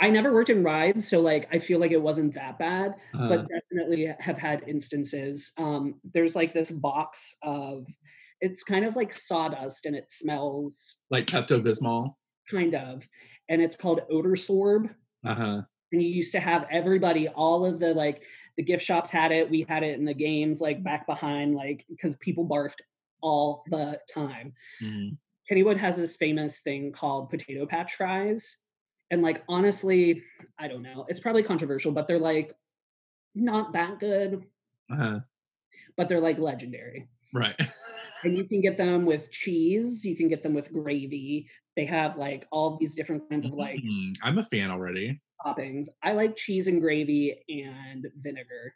[0.00, 3.28] I never worked in rides, so like I feel like it wasn't that bad, Uh,
[3.28, 5.50] but definitely have had instances.
[5.56, 7.86] Um, there's like this box of
[8.40, 12.14] it's kind of like sawdust and it smells like pepto-bismol
[12.50, 13.02] kind of,
[13.48, 14.90] and it's called odor sorb.
[15.24, 15.62] uh-huh.
[15.90, 18.22] And you used to have everybody, all of the like
[18.58, 19.48] the gift shops had it.
[19.48, 22.80] We had it in the games, like back behind, like because people barfed
[23.22, 24.52] all the time.
[24.82, 25.16] Mhm.
[25.50, 28.56] Kennywood has this famous thing called potato patch fries.
[29.10, 30.22] And like honestly,
[30.58, 31.06] I don't know.
[31.08, 32.54] It's probably controversial, but they're like
[33.34, 34.44] not that good,
[34.92, 35.20] uh-huh
[35.96, 37.08] but they're like legendary.
[37.34, 37.56] right
[38.24, 41.48] And you can get them with cheese, you can get them with gravy.
[41.76, 45.88] They have like all these different kinds of like Mm, i'm a fan already toppings.
[46.02, 48.74] I like cheese and gravy and vinegar.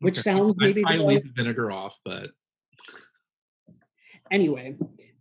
[0.00, 0.22] Which Okay.
[0.22, 2.30] sounds maybe probably below- leave the vinegar off but
[4.30, 4.76] anyway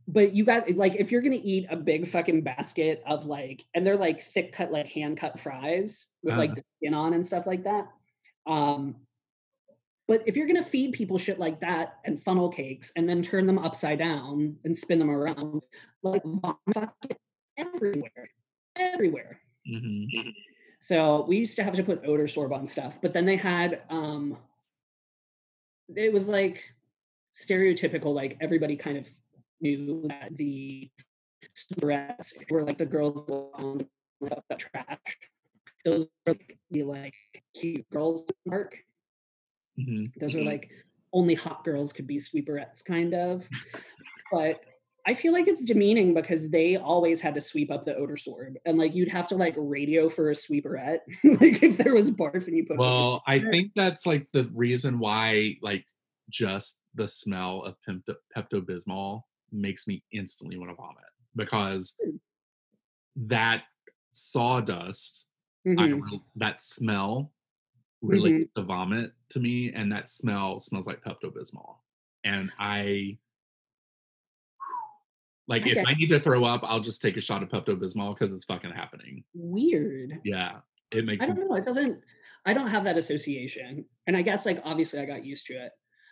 [0.07, 3.85] but you got like if you're gonna eat a big fucking basket of like and
[3.85, 6.55] they're like thick cut like hand cut fries with like Uh-huh.
[6.55, 7.87] the skin on and stuff like that
[8.47, 8.95] um
[10.07, 13.45] but if you're gonna feed people shit like that and funnel cakes and then turn
[13.45, 15.63] them upside down and spin them around
[16.03, 16.23] like
[17.57, 18.29] everywhere
[18.75, 20.05] everywhere mhm.
[20.79, 23.81] so we used to have to put odor sorb on stuff, but then they had
[23.89, 24.37] um
[25.95, 26.63] it was like
[27.33, 29.07] stereotypical, like everybody kind of
[29.59, 30.89] knew that the
[31.55, 33.85] sweeperettes were like the girls on
[34.19, 35.17] like, up the trash.
[35.85, 37.15] those were like, the like
[37.53, 38.77] cute girls park.
[39.79, 40.11] Mhm.
[40.19, 40.69] Those were like
[41.13, 43.43] only hot girls could be sweeperettes, kind of.
[44.31, 44.61] but
[45.05, 48.55] I feel like it's demeaning because they always had to sweep up the odor sorb,
[48.65, 50.99] and like you'd have to like radio for a sweeperette,
[51.41, 52.73] like if there was barf and you put.
[52.73, 55.85] it in the Well, I think that's like the reason why like
[56.29, 61.03] just the smell of Pepto Bismol makes me instantly want to vomit
[61.35, 62.15] because Hmm.
[63.15, 63.63] that
[64.11, 65.27] sawdust,
[65.65, 66.01] I Mhm.
[66.01, 67.33] rel- that smell
[68.01, 68.61] relates Mm-hmm.
[68.61, 71.77] to vomit to me, and that smell smells like Pepto Bismol,
[72.23, 73.17] and I.
[75.47, 75.85] Like if.
[75.85, 78.45] I need to throw up, I'll just take a shot of Pepto Bismol because it's
[78.45, 79.23] fucking happening.
[79.33, 80.19] weird.
[80.23, 80.59] Yeah,
[80.91, 81.55] it makes I don't know.
[81.55, 82.01] It doesn't.
[82.45, 85.71] I don't have that association, and I guess like obviously I got used to it.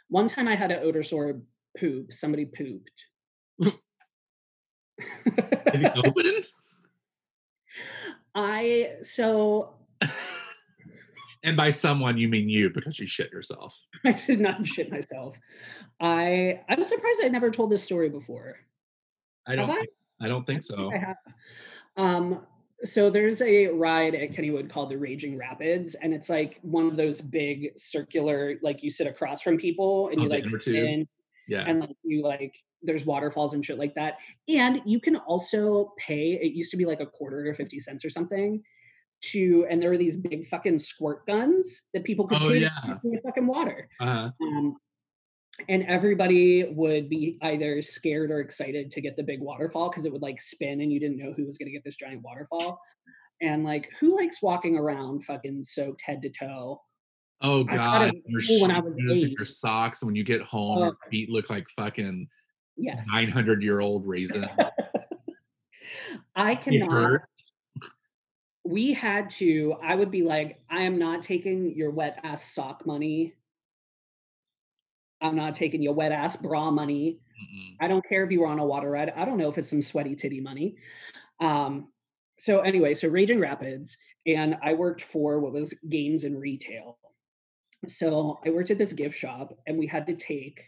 [0.09, 1.41] One time I had an odor sorb
[1.77, 2.13] poop.
[2.13, 3.05] Somebody pooped.
[3.61, 3.73] Did
[5.83, 6.41] it open?
[8.35, 9.73] I so
[11.43, 13.77] And by someone, you mean you because you shit yourself.
[14.05, 15.35] I did not shit myself.
[16.01, 18.57] I I'm surprised I never told this story before.
[19.49, 19.67] I don't.
[19.67, 19.89] Think,
[20.21, 20.91] I don't think so.
[21.97, 22.45] Um,
[22.83, 26.95] so there's a ride at Kennywood called the Raging Rapids, and it's like one of
[26.95, 31.13] those big circular, like you sit across from people and Oh, you like tubes?
[31.49, 31.63] Yeah.
[31.67, 34.17] and like you like there's waterfalls and shit like that.
[34.47, 36.39] And you can also pay.
[36.41, 38.61] It used to be like a quarter or fifty cents or something.
[39.31, 42.97] To and there were these big fucking squirt guns that people could Oh, pay yeah.
[43.03, 43.89] with fucking water.
[43.99, 44.77] uh, Um,
[45.67, 50.11] and everybody would be either scared or excited to get the big waterfall because it
[50.11, 52.79] would like spin and you didn't know who was going to get this giant waterfall.
[53.41, 56.81] And like, who likes walking around fucking soaked head to toe?
[57.41, 59.31] oh god, your cool when I was eight.
[59.31, 60.03] your socks.
[60.03, 61.09] When you get home, your Oh.
[61.09, 62.27] feet look like fucking
[62.75, 63.05] Yes.
[63.09, 64.47] nine hundred year old raisin.
[66.35, 67.21] I cannot.
[68.65, 72.85] We had to, I would be like, I am not taking your wet ass sock
[72.85, 73.33] money.
[75.21, 77.19] I'm not taking your wet ass bra money.
[77.41, 77.75] Mm-mm.
[77.79, 79.11] I don't care if you were on a water ride.
[79.15, 80.75] I don't know if it's some sweaty titty money.
[81.39, 81.89] Um,
[82.37, 86.97] so anyway, so Raging Rapids, and I worked for what was games and retail.
[87.87, 90.61] So I worked at this gift shop, and we had to take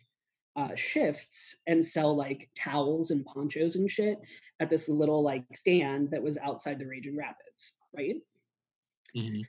[0.55, 4.19] uh, shifts and sell like towels and ponchos and shit
[4.59, 8.15] at this little like stand that was outside the Raging Rapids, right?
[9.15, 9.45] Mhm.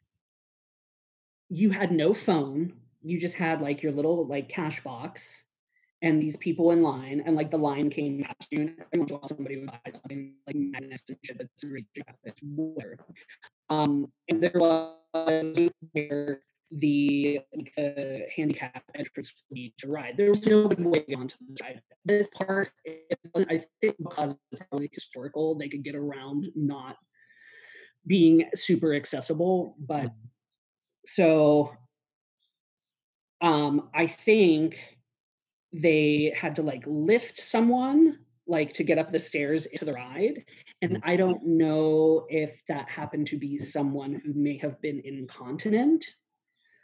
[1.51, 5.43] you had no phone you just had like your little like cash box
[6.03, 9.11] and these people in line and like the line came past you and every once
[9.11, 11.87] in a while somebody would buy something like magnets and shit that's really
[12.25, 12.99] it's whatever.
[13.71, 16.41] um and there was where
[16.73, 20.17] the like, uh, handicap entrance would be to ride.
[20.17, 21.83] There was no way onto the ride.
[22.05, 22.71] This part
[23.37, 26.97] i think because it's really historical they could get around not
[28.07, 30.09] being super accessible but
[31.07, 31.73] so
[33.43, 34.79] um i think
[35.73, 40.45] they had to like lift someone like to get up the stairs into the ride
[40.81, 46.05] and i don't know if that happened to be someone who may have been incontinent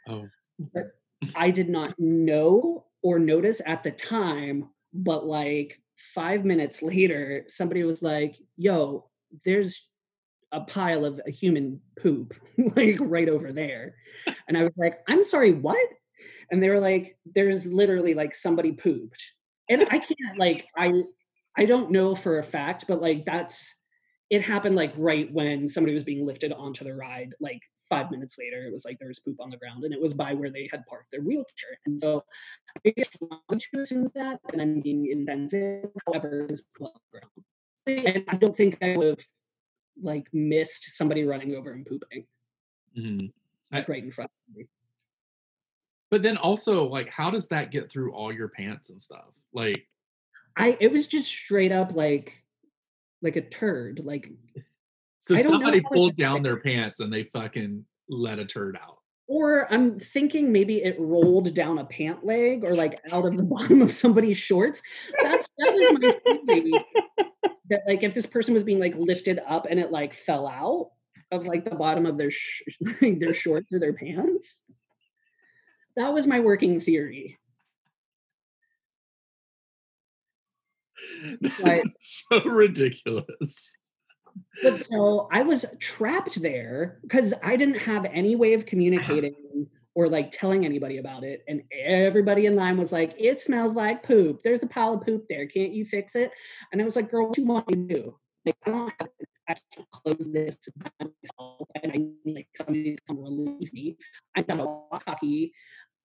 [0.07, 0.27] Oh,
[0.73, 0.91] but
[1.35, 7.83] i did not know or notice at the time but like five minutes later somebody
[7.83, 9.09] was like yo
[9.45, 9.85] there's
[10.51, 12.33] a pile of a human poop
[12.75, 13.95] like right over there
[14.47, 15.87] and i was like i'm sorry what
[16.51, 19.23] and they were like there's literally like somebody pooped.
[19.69, 20.91] And i can't like i
[21.57, 23.75] i don't know for a fact but like that's
[24.29, 28.37] it happened like right when somebody was being lifted onto the ride like five minutes
[28.37, 30.49] later it was like there was poop on the ground and it was by where
[30.51, 31.77] they had parked their wheelchair.
[31.85, 32.23] And so
[32.85, 33.41] i just want
[33.73, 38.05] to assume that and i'm being insensitive however it was poop on the ground.
[38.15, 39.25] And i don't think i would have
[40.01, 42.25] like missed somebody running over and pooping.
[42.97, 43.31] Mhm.
[43.71, 44.67] like right in front of me
[46.11, 49.25] but then also like, how does that get through all your pants and stuff?
[49.53, 49.87] Like,
[50.55, 52.33] I it was just straight up like
[53.21, 54.01] like a turd.
[54.03, 54.29] Like
[55.19, 56.53] so I don't know somebody pulled down there.
[56.53, 58.97] their pants and they fucking let a turd out.
[59.27, 63.43] or I'm thinking maybe it rolled down a pant leg or like out of the
[63.55, 64.81] bottom of somebody's shorts.
[65.21, 66.85] That's that was my theory.
[67.69, 70.89] that like if this person was being like lifted up and it like fell out
[71.31, 72.63] of like the bottom of their sh-
[73.01, 74.61] like, their shorts or their pants.
[75.99, 77.37] That was my working theory.
[81.61, 81.83] Right.
[81.99, 83.77] so ridiculous.
[84.63, 90.07] But so I was trapped there because I didn't have any way of communicating or
[90.07, 91.43] like telling anybody about it.
[91.49, 94.39] And everybody in line was like, it smells like poop.
[94.41, 95.47] There's a pile of poop there.
[95.47, 96.31] Can't you fix it?
[96.71, 98.15] And I was like, girl, what do you want me to do?
[98.45, 99.09] Like, I don't have,
[99.49, 103.97] I can't close this by myself and I need like somebody to come relieve me.
[104.37, 105.53] I got a walkie.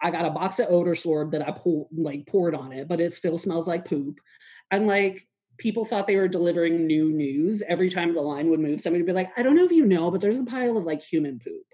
[0.05, 3.01] I got a box of odor sorb that I pulled like poured on it, but
[3.01, 4.21] it still smells like poop.
[4.71, 5.27] And like
[5.59, 8.81] people thought they were delivering new news every time the line would move.
[8.83, 10.85] Somebody would be like, I don't know if you know, but there's a pile of
[10.85, 11.65] like human poop.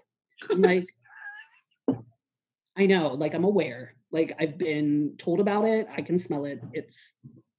[0.49, 0.87] I'm like,
[2.77, 3.95] I know, like I'm aware.
[4.13, 5.87] Like I've been told about it.
[5.95, 6.61] I can smell it.
[6.73, 7.13] It's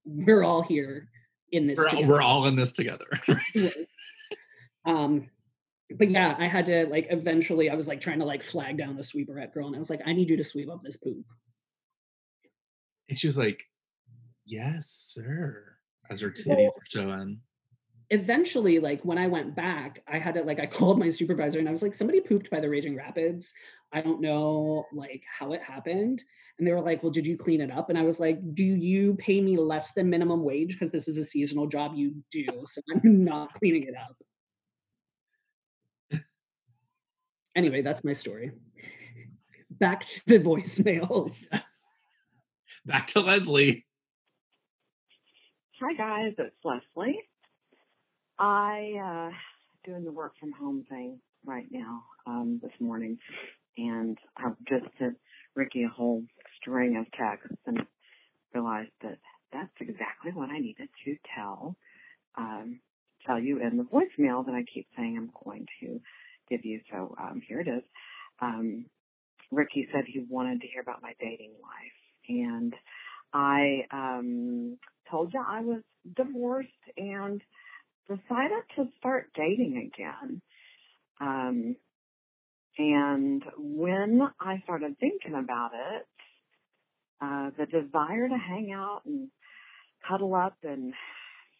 [0.07, 1.09] we're all here
[1.51, 1.77] in this.
[1.79, 3.07] We're, all- we're all in this together.
[4.85, 5.29] Um
[5.99, 6.15] but mm-hmm.
[6.15, 9.03] yeah i had to like eventually i was like trying to like flag down the
[9.03, 11.25] sweeperette girl and i was like i need you to sweep up this poop.
[13.09, 13.65] And she was like,
[14.47, 15.77] Yes, sir.
[16.11, 17.41] As her titties were showing.
[18.11, 21.69] eventually like when i went back i had to like i called my supervisor and
[21.69, 23.53] i was like somebody pooped by the raging rapids.
[23.93, 26.23] I don't know like how it happened.
[26.59, 27.91] And they were like well did you clean it up?
[27.91, 30.73] And i was like do you pay me less than minimum wage?
[30.73, 34.17] Because this is a seasonal job you do so i'm not cleaning it up
[37.55, 38.53] anyway that's my story
[39.71, 41.45] back to the voicemails
[42.85, 43.87] Back to Leslie.
[45.81, 47.19] Hi guys, it's Leslie.
[48.39, 49.37] I uh
[49.85, 53.19] doing the work from home thing right now, um, this morning
[53.77, 55.17] and I've just sent
[55.55, 56.25] Ricky a whole
[56.61, 57.83] string of texts and
[58.53, 59.19] realized that
[59.53, 61.77] that's exactly what I needed to tell
[62.37, 62.81] um
[63.27, 66.01] tell you in the voicemail that I keep saying I'm going to
[66.57, 66.81] give you.
[66.91, 67.83] So um here it is.
[68.41, 68.87] Um
[69.51, 72.75] Ricky said he wanted to hear about my dating life and
[73.33, 74.79] I um
[75.11, 75.83] told you I was
[76.17, 77.41] divorced and
[78.09, 80.43] decided to start dating again.
[81.21, 81.77] Um
[82.79, 86.07] and when I started thinking about it,
[87.21, 89.29] uh the desire to hang out and
[90.09, 90.95] cuddle up and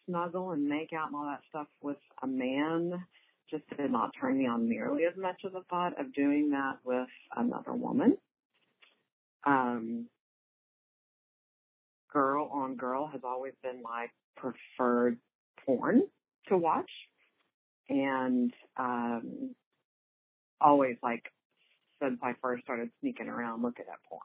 [0.05, 3.05] snuggle and make out and all that stuff with a man
[3.53, 6.77] just did not turn me on nearly as much as the thought of doing that
[6.83, 8.17] with another woman.
[9.45, 10.07] Um
[12.11, 15.17] girl on girl has always been my preferred
[15.65, 16.03] porn
[16.47, 16.89] to watch
[17.89, 19.53] and um
[20.59, 21.31] always like
[22.01, 24.21] since I first started sneaking around looking at porn.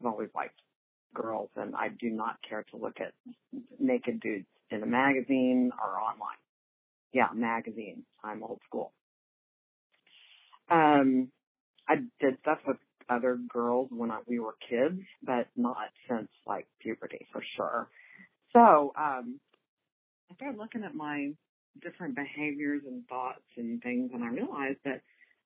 [0.00, 0.60] I've always liked
[1.14, 3.12] girls and I do not care to look at
[3.78, 6.36] naked dudes in a magazine or online.
[7.14, 8.04] Yeah, magazine.
[8.24, 8.92] I'm old school.
[10.70, 11.30] Um
[11.88, 12.78] I did stuff with
[13.10, 15.76] other girls when I, we were kids, but not
[16.08, 17.88] since like puberty for sure.
[18.52, 19.40] So, um,
[20.30, 21.30] I started looking at my
[21.82, 25.02] different behaviors and thoughts and things and I realized that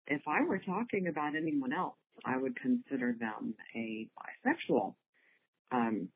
[0.09, 4.09] if I were talking about anyone else, I would consider them a
[4.47, 4.95] bisexual.
[5.73, 6.09] Um,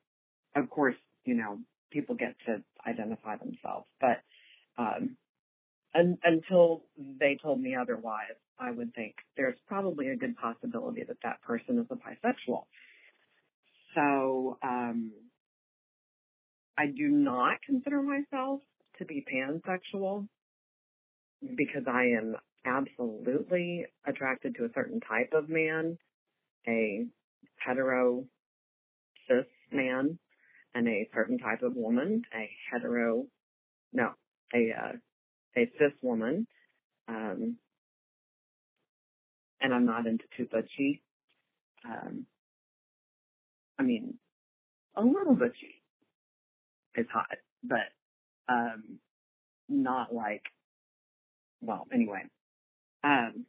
[0.55, 1.59] of course, you know,
[1.91, 4.21] people get to identify themselves, but,
[6.03, 6.83] un- until
[7.19, 11.79] they told me otherwise, I would think there's probably a good possibility that that person
[11.79, 12.65] is a bisexual.
[13.95, 15.11] So, um,
[16.77, 18.61] I do not consider myself
[18.97, 20.27] to be pansexual
[21.55, 22.35] because I am
[22.65, 25.97] absolutely attracted to a certain type of man,
[26.67, 27.05] a
[27.57, 28.25] hetero
[29.27, 30.17] cis man,
[30.73, 33.25] and a certain type of woman, a hetero,
[33.91, 34.11] no,
[34.55, 34.91] a, uh,
[35.57, 36.47] a cis woman,
[37.07, 37.57] um,
[39.61, 41.01] and I'm not into too butchy.
[41.85, 42.25] Um,
[43.79, 44.15] I mean,
[44.95, 45.81] a little butchy
[46.95, 47.27] is hot,
[47.63, 47.91] but
[48.49, 48.99] um,
[49.69, 50.43] not like.
[51.61, 52.23] Well, anyway.
[53.03, 53.45] Um,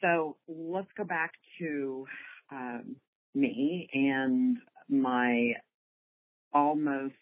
[0.00, 2.06] so let's go back to
[2.50, 2.96] um,
[3.34, 5.52] me and my
[6.52, 7.14] almost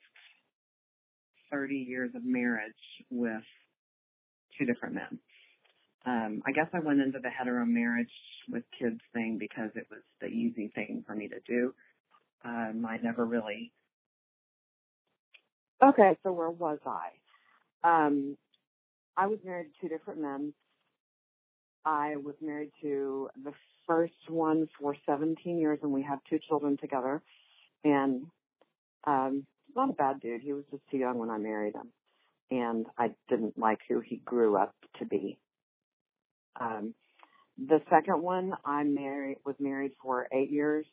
[1.50, 2.72] 30 years of marriage
[3.10, 3.42] with
[4.58, 5.18] two different men.
[6.06, 8.10] Um, I guess I went into the hetero marriage
[8.48, 11.74] with kids thing because it was the easy thing for me to do.
[12.44, 13.72] Um, I never really.
[15.82, 17.08] Okay, so where was I?
[17.84, 18.36] Um,
[19.16, 20.54] I was married to two different men.
[21.84, 23.52] I was married to the
[23.86, 27.22] first one for 17 years, and we have two children together.
[27.84, 28.26] And
[29.04, 29.46] um,
[29.76, 30.42] not a bad dude.
[30.42, 31.88] He was just too young when I married him,
[32.50, 35.38] and I didn't like who he grew up to be.
[36.60, 36.94] Um,
[37.58, 40.86] the second one, I married was married for eight years,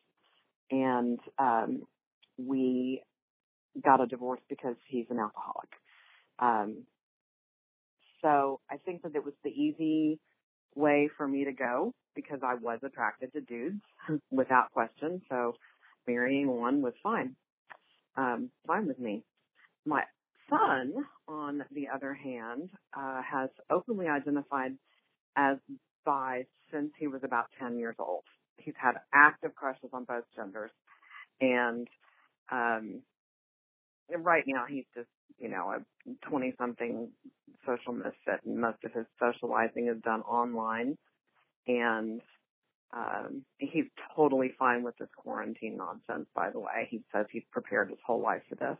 [0.69, 1.83] and um,
[2.37, 3.01] we
[3.83, 5.69] got a divorce because he's an alcoholic.
[6.39, 6.83] Um,
[8.21, 10.19] so I think that it was the easy
[10.75, 13.81] way for me to go because I was attracted to dudes
[14.31, 15.21] without question.
[15.29, 15.53] So
[16.07, 17.35] marrying one was fine,
[18.17, 19.23] um, fine with me.
[19.85, 20.03] My
[20.49, 20.93] son,
[21.27, 24.73] on the other hand, uh, has openly identified
[25.37, 25.57] as
[26.05, 28.23] bi since he was about 10 years old.
[28.57, 30.71] He's had active crushes on both genders.
[31.41, 31.87] And,
[32.51, 33.01] um,
[34.17, 35.09] right now he's just,
[35.39, 37.09] you know, a 20 something
[37.65, 40.97] social misfit and most of his socializing is done online.
[41.67, 42.21] And,
[42.93, 43.85] um, he's
[44.15, 46.87] totally fine with this quarantine nonsense, by the way.
[46.89, 48.77] He says he's prepared his whole life for this.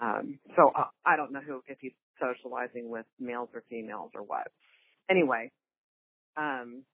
[0.00, 4.22] Um, so uh, I don't know who, if he's socializing with males or females or
[4.22, 4.48] what.
[5.10, 5.50] Anyway,
[6.36, 6.84] um,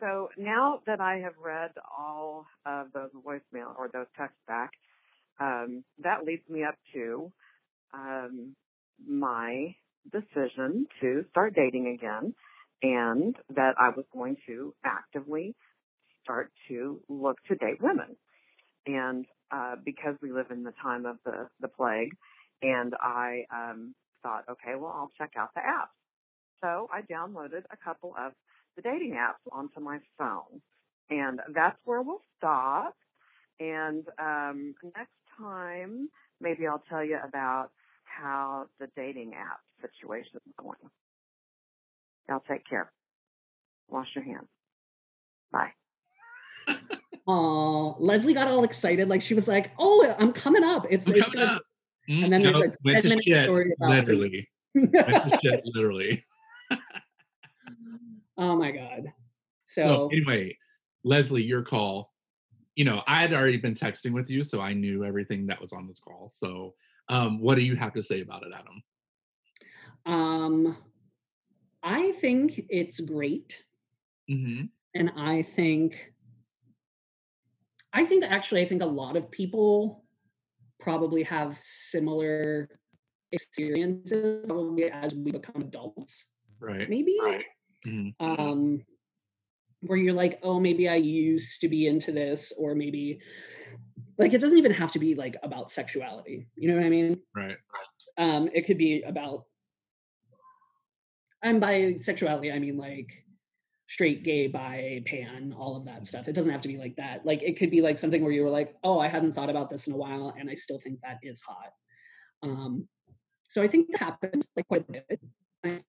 [0.00, 4.70] so now that I have read all of those voicemail or those texts back,
[5.40, 7.32] um, that leads me up to
[7.94, 8.54] um,
[9.06, 9.74] my
[10.12, 12.34] decision to start dating again
[12.82, 15.54] and that I was going to actively
[16.22, 18.16] start to look to date women.
[18.86, 22.12] And uh, because we live in the time of the, the plague,
[22.62, 25.94] and I um, thought, okay, well, I'll check out the apps.
[26.60, 28.32] So I downloaded a couple of
[28.76, 30.60] the dating apps onto my phone.
[31.10, 32.94] And that's where we'll stop.
[33.60, 36.08] And um, next time,
[36.40, 37.70] maybe I'll tell you about
[38.04, 40.78] how the dating app situation is going.
[42.28, 42.92] Y'all take care.
[43.88, 44.48] Wash your hands.
[45.52, 45.72] Bye.
[47.30, 49.10] Oh, Leslie got all excited.
[49.10, 50.86] Like she was like, "Oh, I'm coming up.
[50.88, 51.62] It's, I'm it's coming gonna- up.
[52.08, 54.48] Mm, And then no, there's a went 10 to minute shit, story about literally.
[54.74, 56.24] went to shit, literally.
[58.38, 59.12] oh my god.
[59.66, 60.56] So, So, anyway,
[61.04, 62.14] Leslie, your call.
[62.76, 65.74] You know, I had already been texting with you, so I knew everything that was
[65.74, 66.30] on this call.
[66.32, 66.72] So,
[67.10, 68.82] um, what do you have to say about it, Adam?
[70.06, 70.76] um,
[71.82, 73.64] I think it's great,
[74.30, 74.66] Mm-hmm.
[74.94, 76.12] and I think,
[77.92, 80.04] I think actually, I think a lot of people
[80.80, 82.68] probably have similar
[83.32, 86.26] experiences probably as we become adults.
[86.60, 86.88] Right.
[86.88, 87.18] Maybe.
[87.86, 88.14] Mhm.
[88.20, 88.84] um
[89.82, 93.20] where you're like oh maybe i used to be into this or maybe
[94.18, 97.20] like it doesn't even have to be like about sexuality you know what i mean
[97.34, 97.56] Right.
[98.18, 99.44] um it could be about
[101.42, 103.24] and by sexuality i mean like
[103.88, 107.24] straight gay bi pan all of that stuff it doesn't have to be like that
[107.24, 109.70] like it could be like something where you were like oh i hadn't thought about
[109.70, 111.72] this in a while and i still think that is hot
[112.42, 112.86] um
[113.48, 115.20] so i think that happens like quite a bit
[115.64, 115.80] I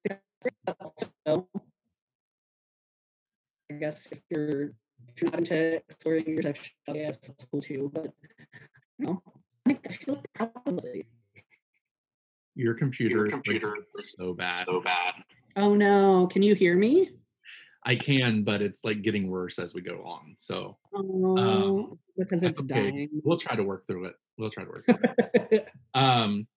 [0.80, 1.48] also
[3.72, 4.74] I guess if you're
[5.08, 7.92] if you're not into exploring your sexuality, guess that's cool too.
[7.94, 8.12] But
[8.98, 9.24] you know,
[9.68, 11.08] I I feel like probably.
[12.56, 14.66] Your computer, computer is so bad.
[14.66, 15.14] So bad.
[15.60, 16.28] Oh no!
[16.28, 17.12] Can you hear me?
[17.86, 20.36] I can, but it's like getting worse as we go along.
[20.40, 22.92] So Oh, Um, because it's okay.
[22.92, 23.10] dying.
[23.24, 24.16] We'll try to work through it.
[24.38, 25.68] We'll try to work through it.
[25.96, 26.48] um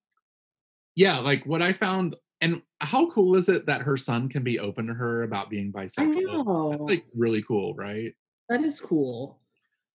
[0.94, 4.58] yeah like what i found and how cool is it that her son can be
[4.60, 8.12] open to her about being bisexual That's like really cool right
[8.50, 9.40] that is cool,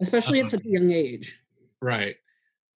[0.02, 1.38] especially at Um, such a young age.
[1.82, 2.16] right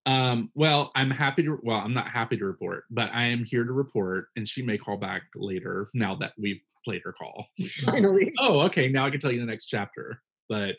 [0.05, 3.63] um well i'm happy to well i'm not happy to report but i am here
[3.63, 7.45] to report and she may call back later now that we've played her call
[7.85, 8.33] Finally.
[8.39, 10.75] oh okay now i can tell you the next chapter but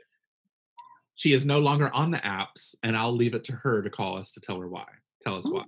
[1.15, 4.19] she is no longer on the apps and i'll leave it to her to call
[4.19, 4.87] us to tell her why
[5.23, 5.63] tell us why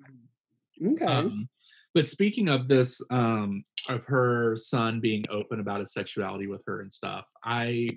[0.85, 1.05] Okay.
[1.05, 1.49] Um,
[1.95, 6.81] but speaking of this, um, of her son being open about his sexuality with her
[6.81, 7.91] and stuff, I,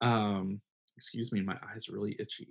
[0.00, 0.60] um,
[0.96, 2.48] excuse me, my eyes are really itchy.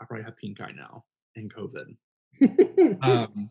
[0.00, 1.04] I probably have pink eye now
[1.36, 1.96] and COVID.
[3.02, 3.50] um,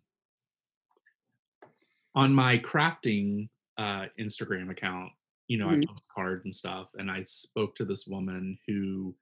[2.15, 5.11] on my crafting uh, Instagram account,
[5.47, 5.83] you know, Mhm.
[5.83, 9.15] I post cards and stuff, and I spoke to this woman who,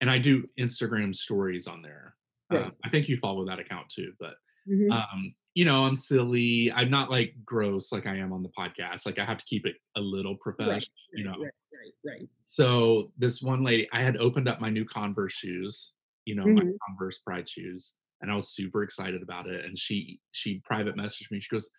[0.00, 2.16] and I do Instagram stories on there.
[2.50, 2.66] Right.
[2.66, 4.36] Uh, I think you follow that account too, but
[4.68, 4.90] Mhm.
[4.90, 6.70] um, you know, I'm silly.
[6.72, 9.06] I'm not like gross like I am on the podcast.
[9.06, 11.30] Like I have to keep it a little right, professional, you know.
[11.42, 12.28] right, right, right.
[12.44, 15.94] So this one lady, I had opened up my new Converse shoes,
[16.26, 16.78] you know, my Mhm.
[16.88, 19.64] Converse Pride shoes, and I was super excited about it.
[19.66, 21.40] And she she private messaged me.
[21.40, 21.70] She goes,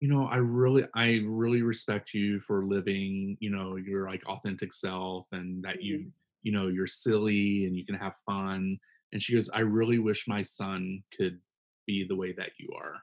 [0.00, 4.72] you know, I really I really respect you for living, you know, your like authentic
[4.72, 8.78] self, and that you you know you're silly and you can have fun.
[9.12, 11.40] And she goes, I really wish my son could
[11.86, 13.02] be the way that you are.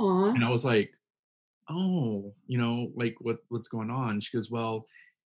[0.00, 0.34] Aw.
[0.34, 0.94] And I was like,
[1.70, 4.20] oh, you know, like what what's going on?
[4.20, 4.86] She goes, well,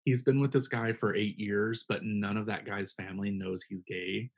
[0.05, 3.65] he's been with this guy for eight years, but none of that guy's family knows
[3.65, 4.33] he's gay.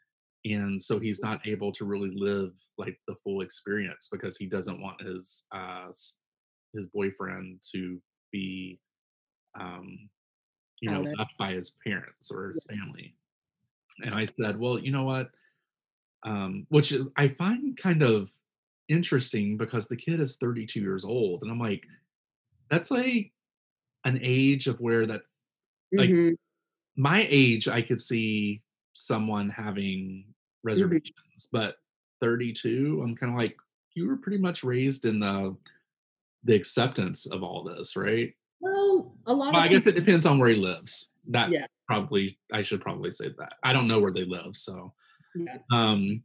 [0.46, 4.80] And so he's not able to really live like the full experience because he doesn't
[4.80, 5.88] want his uh
[6.74, 8.00] his boyfriend to
[8.32, 8.80] be
[9.58, 10.10] um
[10.80, 13.16] you know left by his parents or his family.
[14.04, 15.30] And I said, well, you know what?
[16.22, 18.32] Um, which is I find kind of
[18.88, 21.86] interesting because the kid is 32 years old and i'm like
[22.70, 23.32] that's like
[24.04, 25.44] an age of where that's
[25.96, 26.36] like Mhm.
[26.96, 28.62] my age i could see
[28.96, 30.24] someone having
[30.64, 31.76] reservations but
[32.22, 33.54] 32 i'm kind of like
[33.94, 35.54] you were pretty much raised in the
[36.44, 38.32] the acceptance of all this right?
[38.60, 41.12] Well, a lot well, of i guess it depends on where he lives.
[41.28, 41.66] That Yeah.
[41.86, 43.54] probably i should probably say that.
[43.62, 44.94] I don't know where they live so
[45.34, 45.58] Yeah.
[45.72, 46.22] um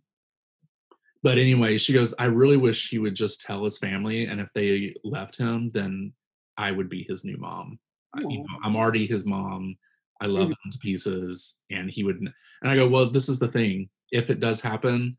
[1.24, 4.51] but anyway she goes i really wish he would just tell his family and if
[4.53, 6.13] they left him then
[6.57, 7.80] i would be his new mom.
[8.15, 9.76] I- you know i'm already his mom
[10.22, 10.51] i love Mhm.
[10.63, 14.30] him to pieces and he would and i go well this is the thing if
[14.30, 15.17] it does happen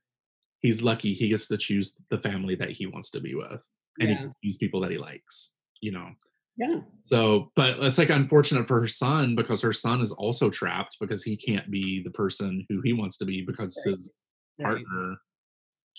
[0.60, 3.64] he's lucky he gets to choose the family that he wants to be with
[4.00, 4.20] and he Yeah.
[4.22, 6.08] can choose people that he likes you know
[6.56, 6.80] Yeah.
[7.04, 11.24] so, but it's like unfortunate for her son because her son is also trapped because
[11.24, 13.90] he can't be the person who he wants to be because Right.
[13.92, 14.14] his
[14.58, 14.64] Right.
[14.84, 15.16] partner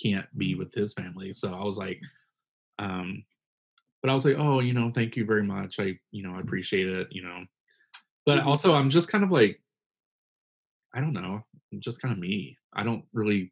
[0.02, 1.34] can't be with his family.
[1.34, 2.00] So I was like,
[2.80, 3.26] um,
[4.02, 5.80] but I was like, oh, you know, thank you very much.
[5.80, 7.44] I, you know, I appreciate it, you know.
[8.26, 8.48] But Mhm.
[8.48, 9.62] also I'm just kind of like,
[10.94, 12.58] I don't know, I'm just kind of me.
[12.74, 13.52] I don't really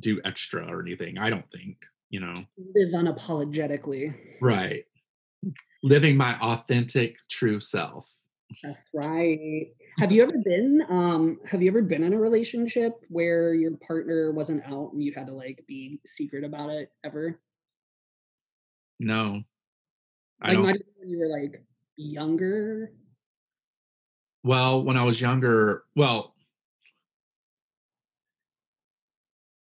[0.00, 1.18] do extra or anything.
[1.18, 1.78] I don't think,
[2.10, 2.44] you know.
[2.58, 4.14] Live unapologetically.
[4.40, 4.84] Right.
[5.82, 8.14] Living my authentic true self.
[8.62, 9.74] That's right.
[9.98, 14.32] Have you ever been um have you ever been in a relationship where your partner
[14.32, 17.40] wasn't out and you had to like be secret about it ever?
[19.00, 19.42] No.
[20.40, 21.64] I Like don't not even when you were like
[21.96, 22.92] younger?
[24.44, 26.34] Well, when I was younger, well,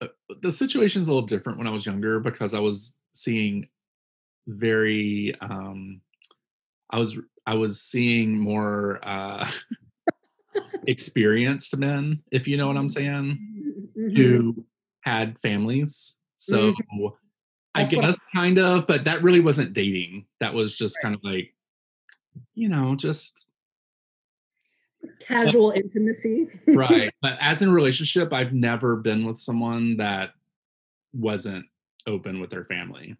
[0.00, 0.08] uh,
[0.40, 3.68] the situation's a little different when I was younger because I was seeing
[4.46, 6.00] very um
[6.90, 9.48] I was I was seeing more uh
[10.86, 13.38] experienced men, if you know what I'm saying,
[13.96, 14.16] Mhm.
[14.16, 14.64] who
[15.02, 16.20] had families.
[16.36, 16.74] So
[17.74, 20.26] I That's I- guess kind of, but that really wasn't dating.
[20.40, 21.54] That was just kind of like,
[22.54, 23.44] you know, just
[25.26, 26.48] Casual intimacy.
[26.66, 30.30] right but as in a relationship i've never been with someone that
[31.12, 31.64] wasn't
[32.06, 33.16] open with their family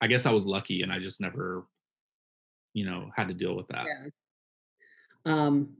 [0.00, 1.66] i guess i was lucky and i just never
[2.72, 4.08] you know had to deal with that Yeah.
[5.24, 5.76] Um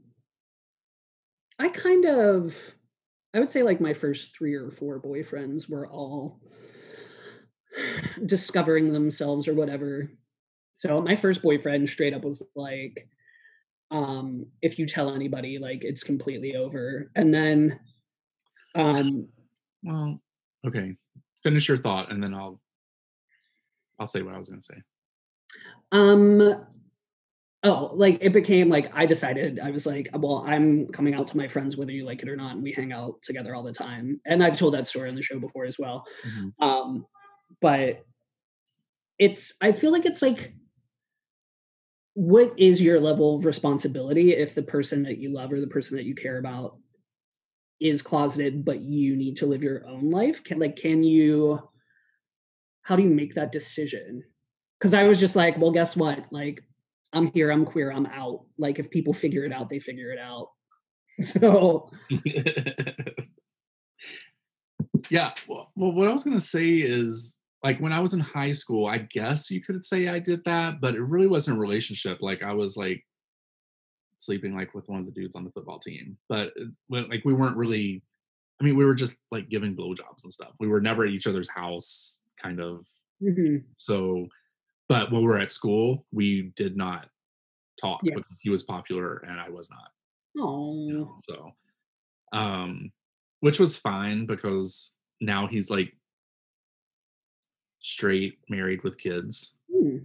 [1.59, 2.55] I kind of
[3.33, 6.39] I would say like my first 3 or 4 boyfriends were all
[8.25, 10.11] discovering themselves or whatever.
[10.73, 13.09] So my first boyfriend straight up was like
[13.91, 17.11] um if you tell anybody like it's completely over.
[17.15, 17.79] And then
[18.75, 19.27] um
[19.83, 20.19] well
[20.65, 20.95] okay
[21.43, 22.59] finish your thought and then i'll
[23.99, 24.81] i'll say what i was going to say
[25.91, 26.65] Um.
[27.63, 31.37] Oh, like it became like I decided I was like, well, I'm coming out to
[31.37, 33.73] my friends whether you like it or not, and we hang out together all the
[33.73, 34.21] time.
[34.25, 36.05] And I've told that story on the show before as well.
[36.23, 36.53] Mhm.
[36.61, 37.07] Um,
[37.59, 38.05] but
[39.19, 40.53] it's I feel like it's like
[42.17, 45.95] what is your level of responsibility if the person that you love or the person
[45.95, 46.75] that you care about
[47.79, 50.43] is closeted but you need to live your own life?
[50.43, 51.59] Can like can you
[52.81, 54.23] how do you make that decision?
[54.79, 56.25] Because i was just like well guess what?
[56.31, 56.63] Like
[57.13, 58.45] i'm here i'm queer i'm out.
[58.57, 60.49] Like if people figure it out they figure it out.
[61.23, 61.91] So
[65.11, 68.19] yeah well, well what i was going to say is like when i was in
[68.19, 71.59] high school i guess you could say i did that but it really wasn't a
[71.59, 73.03] relationship like i was like
[74.17, 76.51] sleeping like with one of the dudes on the football team but
[76.89, 78.01] like we weren't really
[78.59, 80.55] i mean we were just like giving blowjobs and stuff.
[80.59, 82.85] We were never at each other's house kind of.
[83.21, 84.27] Mhm, so
[84.89, 87.09] but when we were at school we did not
[87.79, 88.15] talk Yeah.
[88.15, 89.89] because he was popular and i was not
[90.39, 91.51] oh so
[92.33, 92.91] um
[93.41, 95.93] which was fine because now he's like
[97.79, 99.97] straight married with kids hmm,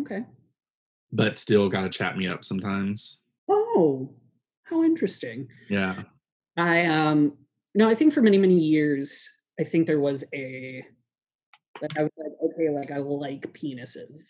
[0.00, 0.24] okay
[1.12, 4.08] but still got to chat me up sometimes oh
[4.64, 6.02] how interesting yeah
[6.56, 7.36] I um
[7.74, 9.28] no, I think for many, many years,
[9.60, 10.82] I think there was a
[11.82, 14.24] like I was like, okay, like I like penises,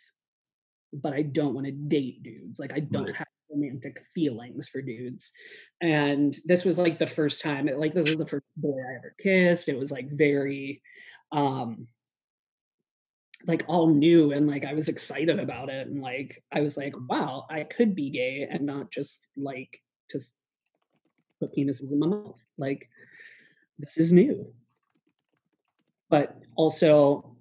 [0.93, 2.59] but I don't want to date dudes.
[2.59, 3.15] Like I don't Right.
[3.15, 5.31] have romantic feelings for dudes.
[5.81, 9.15] And this was like the first time, like this was the first boy I ever
[9.23, 9.69] kissed.
[9.69, 10.83] It was like very
[11.31, 11.87] um
[13.47, 15.87] like all new and like I was excited about it.
[15.89, 19.81] And like I was like, wow, I could be gay and not just like
[20.11, 20.21] to
[21.41, 22.39] put penises in my mouth.
[22.59, 22.89] Like
[23.79, 24.53] this is new.
[26.09, 27.37] But also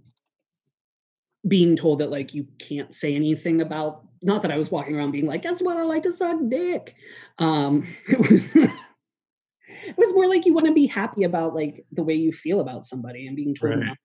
[1.47, 5.11] being told that like you can't say anything about not that I was walking around
[5.11, 5.77] being like, guess what?
[5.77, 6.95] I like to suck dick.
[7.37, 12.03] Um it was it was more like you want to be happy about like the
[12.03, 13.85] way you feel about somebody and being told Right.
[13.85, 13.97] not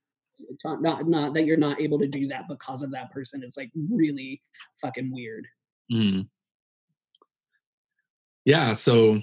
[0.64, 3.70] not not that you're not able to do that because of that person is like
[3.90, 4.42] really
[4.80, 5.46] fucking weird.
[5.92, 6.28] Mm.
[8.44, 9.20] Yeah, so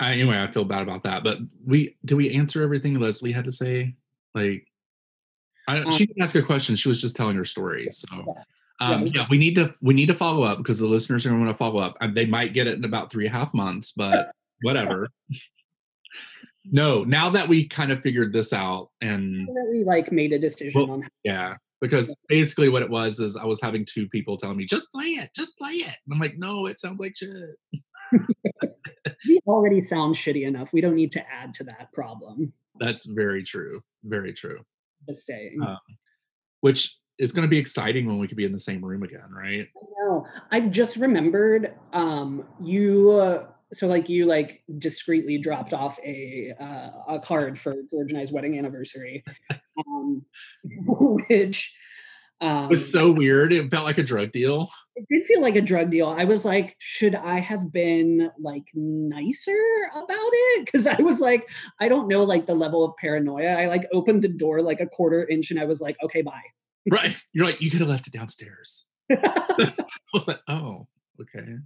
[0.00, 1.22] I, anyway, I feel bad about that.
[1.22, 3.94] But we did we answer everything Leslie had to say?
[4.34, 4.66] Like,
[5.68, 6.76] I don't, Um, she didn't ask a question.
[6.76, 7.88] She was just telling her story.
[7.90, 8.08] So,
[8.80, 11.24] Yeah, um, we- yeah, we need to we need to follow up because the listeners
[11.24, 13.26] are going to want to follow up, and they might get it in about three
[13.26, 13.92] and a half months.
[13.92, 14.32] But
[14.62, 15.08] whatever.
[16.66, 20.38] No, now that we kind of figured this out, and that we like made a
[20.38, 24.36] decision Well, on yeah, because basically what it was is I was having two people
[24.36, 25.96] telling me just play it, just play it.
[26.06, 27.30] And I'm like, no, it sounds like shit.
[29.28, 30.72] we already sound shitty enough.
[30.72, 32.52] We don't need to add to that problem.
[32.80, 33.82] That's very true.
[34.02, 34.60] Very true.
[35.06, 35.58] Just saying.
[35.62, 35.78] Um,
[36.60, 39.30] which is going to be exciting when we could be in the same room again,
[39.30, 39.68] right?
[39.98, 46.52] No, I just remembered um you uh, so like you like discreetly dropped off a
[46.60, 49.24] uh, a card for George and I's wedding anniversary.
[49.78, 50.24] Um
[51.28, 51.74] which
[52.40, 53.52] um was so weird.
[53.52, 54.68] It felt like a drug deal.
[54.96, 56.08] it did feel like a drug deal.
[56.08, 60.64] I was like, should I have been like nicer about it?
[60.64, 61.48] Because I was like,
[61.80, 63.54] I don't know, like the level of paranoia.
[63.54, 66.42] I like opened the door like a quarter inch and I was like, okay, bye.
[66.90, 67.16] Right.
[67.32, 68.86] You're like, you could have left it downstairs.
[69.10, 69.72] I
[70.12, 70.86] was like, oh,
[71.20, 71.56] okay.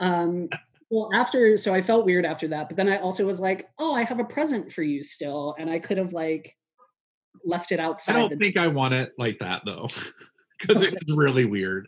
[0.00, 0.48] Um
[0.90, 3.94] well after so i felt weird after that but then i also was like oh
[3.94, 6.54] i have a present for you still and i could have like
[7.44, 8.16] left it outside.
[8.16, 9.88] I don't the- think I want it like that though.
[10.58, 11.86] Because it was really weird.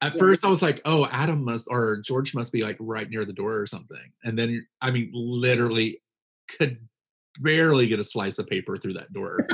[0.00, 0.18] At Yeah.
[0.20, 3.32] first I was like, oh, Adam must or George must be like right near the
[3.32, 4.12] door or something.
[4.22, 6.00] And then I mean literally
[6.48, 6.78] could
[7.40, 9.48] barely get a slice of paper through that door.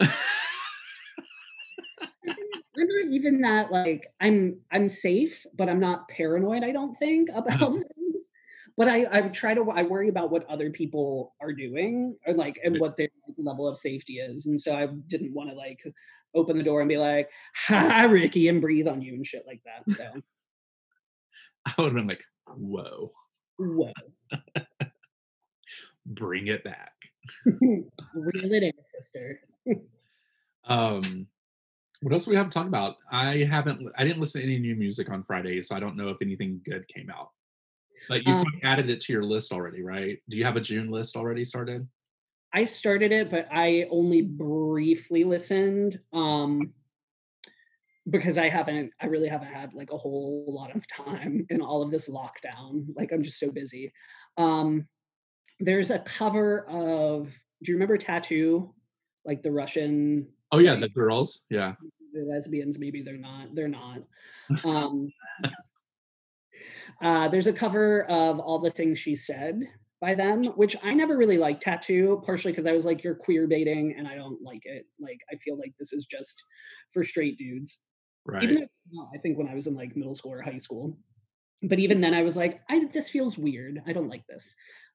[2.80, 7.28] i'm not even that like i'm i'm safe but i'm not paranoid i don't think
[7.34, 8.30] about things.
[8.76, 12.58] But i i try to i worry about what other people are doing or like
[12.62, 14.46] and what their level of safety is.
[14.46, 15.80] And so i didn't want to like
[16.34, 19.62] open the door and be like hi ricky and breathe on you and shit like
[19.64, 20.22] that so.
[21.66, 23.12] I would have been like, whoa,
[23.58, 23.92] whoa.
[26.06, 26.94] Bring it back.
[27.44, 29.40] reel it in sister.
[30.64, 31.26] Um,
[32.00, 32.96] what else do we have to talk about?
[33.10, 36.08] I haven't, I didn't listen to any new music on Friday, so I don't know
[36.08, 37.30] if anything good came out.
[38.08, 40.18] But you Um, added it to your list already, right?
[40.28, 41.86] Do you have a June list already started?
[42.52, 46.72] I started it, but I only briefly listened um,
[48.08, 51.82] because I haven't, I really haven't had like a whole lot of time in all
[51.82, 52.86] of this lockdown.
[52.96, 53.92] Like I'm just so busy.
[54.38, 54.88] Um,
[55.60, 57.28] there's a cover of,
[57.62, 58.72] do you remember t.A.T.u.?
[59.26, 61.44] Like the Russian, Oh yeah, the girls.
[61.50, 61.74] Yeah.
[62.12, 63.98] the lesbians, maybe they're not, they're not.
[64.64, 65.12] Um,
[67.02, 69.60] uh, there's a cover of All the Things She Said
[70.00, 73.46] by them, which I never really liked t.A.T.u., partially because I was like, you're queer
[73.46, 74.86] baiting, and I don't like it.
[75.00, 76.42] Like, I feel like this is just
[76.92, 77.78] for straight dudes.
[78.24, 78.42] Right.
[78.42, 80.96] Even though, no, I think when I was in like middle school or high school,
[81.62, 83.80] but even then I was like, I this feels weird.
[83.86, 84.54] I don't like this.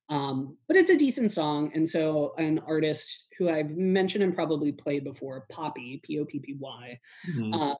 [0.10, 4.72] Um, but it's a decent song, and so an artist who I've mentioned and probably
[4.72, 7.00] played before, Poppy, P O P P Y,
[7.30, 7.54] Mhm.
[7.54, 7.76] uh,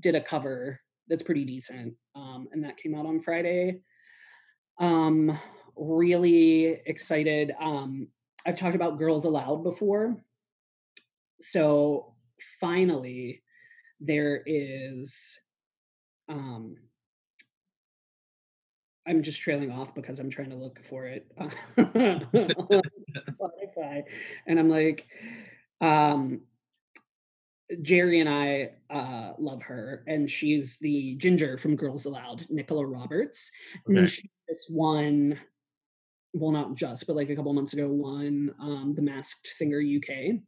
[0.00, 3.80] did a cover that's pretty decent, um, and that came out on Friday.
[4.78, 5.38] Um,
[5.76, 7.54] really excited.
[7.60, 8.08] Um,
[8.44, 10.22] I've talked about Girls Aloud before,
[11.40, 12.16] so
[12.60, 13.42] finally
[14.00, 15.38] there is.
[16.28, 16.76] Um,
[19.06, 21.50] I'm just trailing off because I'm trying to look for it on
[23.38, 24.02] Spotify,
[24.46, 25.06] and I'm like,
[25.80, 26.40] um,
[27.82, 33.50] Jerry and I uh, love her, and she's the ginger from Girls Aloud, Nicola Roberts.
[33.88, 33.98] Okay.
[33.98, 35.38] And she just won,
[36.32, 40.40] well, not just, but like a couple months ago, won um, the Masked Singer UK,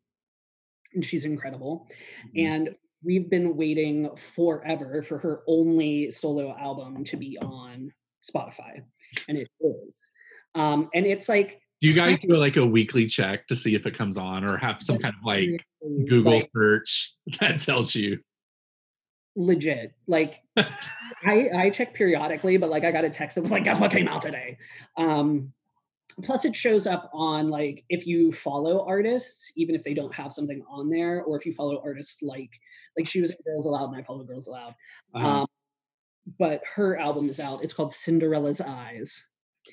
[0.94, 1.88] and she's incredible.
[2.36, 2.46] Mhm.
[2.46, 7.92] And we've been waiting forever for her only solo album to be on
[8.22, 8.82] Spotify,
[9.28, 10.10] and it is.
[10.54, 13.86] Um, and it's like Do you guys do like a weekly check to see if
[13.86, 18.18] it comes on or have some kind of like Google like, search that tells you?
[19.38, 19.94] legit.
[20.06, 23.80] Like I I check periodically, but like I got a text that was like, guess
[23.80, 24.58] what came out today?
[24.96, 25.52] Um
[26.22, 30.32] plus it shows up on like if you follow artists, even if they don't have
[30.32, 32.50] something on there, or if you follow artists like
[32.96, 34.74] like she was in Girls Aloud and I follow Girls Aloud.
[35.14, 35.46] Uh, Um
[36.38, 37.62] but her album is out.
[37.62, 39.26] It's called Cinderella's Eyes.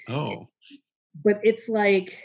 [0.09, 0.47] oh,
[1.23, 2.17] but it's like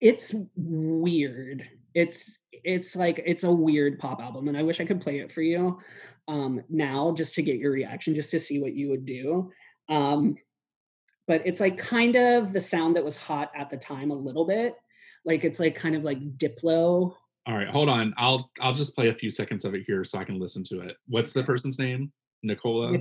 [0.00, 5.00] it's weird it's it's like it's a weird pop album and i wish i could
[5.00, 5.78] play it for you
[6.28, 9.50] um now just to get your reaction just to see what you would do
[9.88, 10.36] um
[11.26, 14.46] but it's like kind of the sound that was hot at the time a little
[14.46, 14.74] bit
[15.24, 17.14] Like it's like kind of like Diplo.
[17.46, 18.14] All right, hold on.
[18.16, 20.80] I'll I'll just play a few seconds of it here so I can listen to
[20.80, 20.96] it.
[21.08, 22.12] What's the person's name?
[22.42, 22.98] Nicola.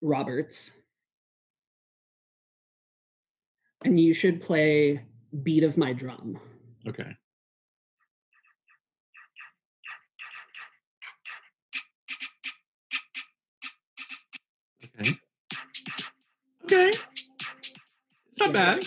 [0.00, 0.72] Roberts.
[3.84, 5.02] And you should play
[5.42, 6.38] Beat of My Drum.
[6.86, 7.16] Okay.
[15.00, 15.16] Okay.
[16.64, 16.90] Okay.
[18.28, 18.84] It's not bad.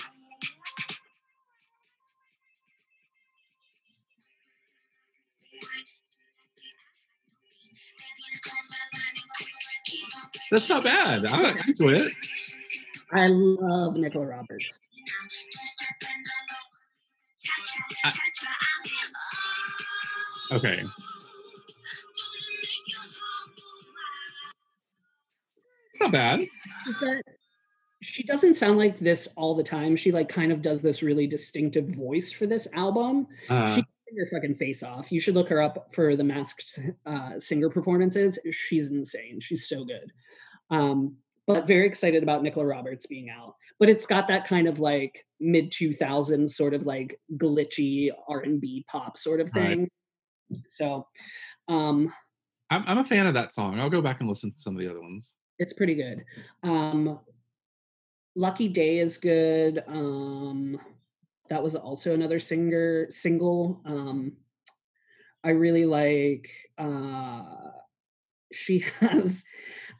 [10.55, 11.25] That's not bad.
[11.25, 12.13] I I enjoy it.
[13.11, 14.79] I love Nicola Roberts.
[20.53, 20.81] Okay.
[25.89, 26.39] It's not bad.
[27.01, 27.21] that
[28.01, 29.97] she doesn't sound like this all the time.
[29.97, 33.27] She like kind of does this really distinctive voice for this album.
[33.49, 33.83] Uh, she
[34.17, 35.11] her fucking face off.
[35.11, 38.39] You should look her up for the masked uh, singer performances.
[38.51, 39.39] She's insane.
[39.41, 40.13] She's so good.
[40.71, 43.55] Um, but very excited about Nicola Roberts being out.
[43.79, 49.17] But it's got that kind of like mid 2000s sort of like glitchy R&B pop
[49.17, 49.77] sort of Right.
[49.77, 49.89] thing.
[50.69, 51.07] So
[51.67, 52.11] um
[52.69, 53.79] I'm, I'm a fan of that song.
[53.79, 55.37] I'll go back and listen to some of the other ones.
[55.59, 56.23] it's pretty good.
[56.63, 57.19] Um
[58.35, 59.83] Lucky Day is good.
[59.87, 60.79] Um
[61.49, 63.81] that was also another singer single.
[63.85, 64.37] Um
[65.43, 67.43] I really like uh
[68.51, 69.43] she has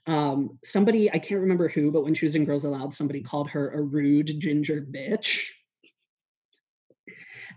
[0.07, 3.49] um somebody I can't remember who, but when she was in Girls Aloud, somebody called
[3.49, 5.47] her a rude ginger bitch.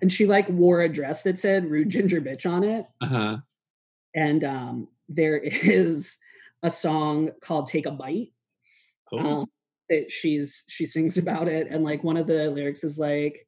[0.00, 3.36] And she like wore a dress that said rude ginger bitch on it Uh huh.
[4.14, 6.16] and um, there is
[6.62, 8.32] a song called "Take a Bite."
[9.12, 9.46] Oh, Um,
[9.88, 13.46] that she's she sings about it, and like one of the lyrics is like,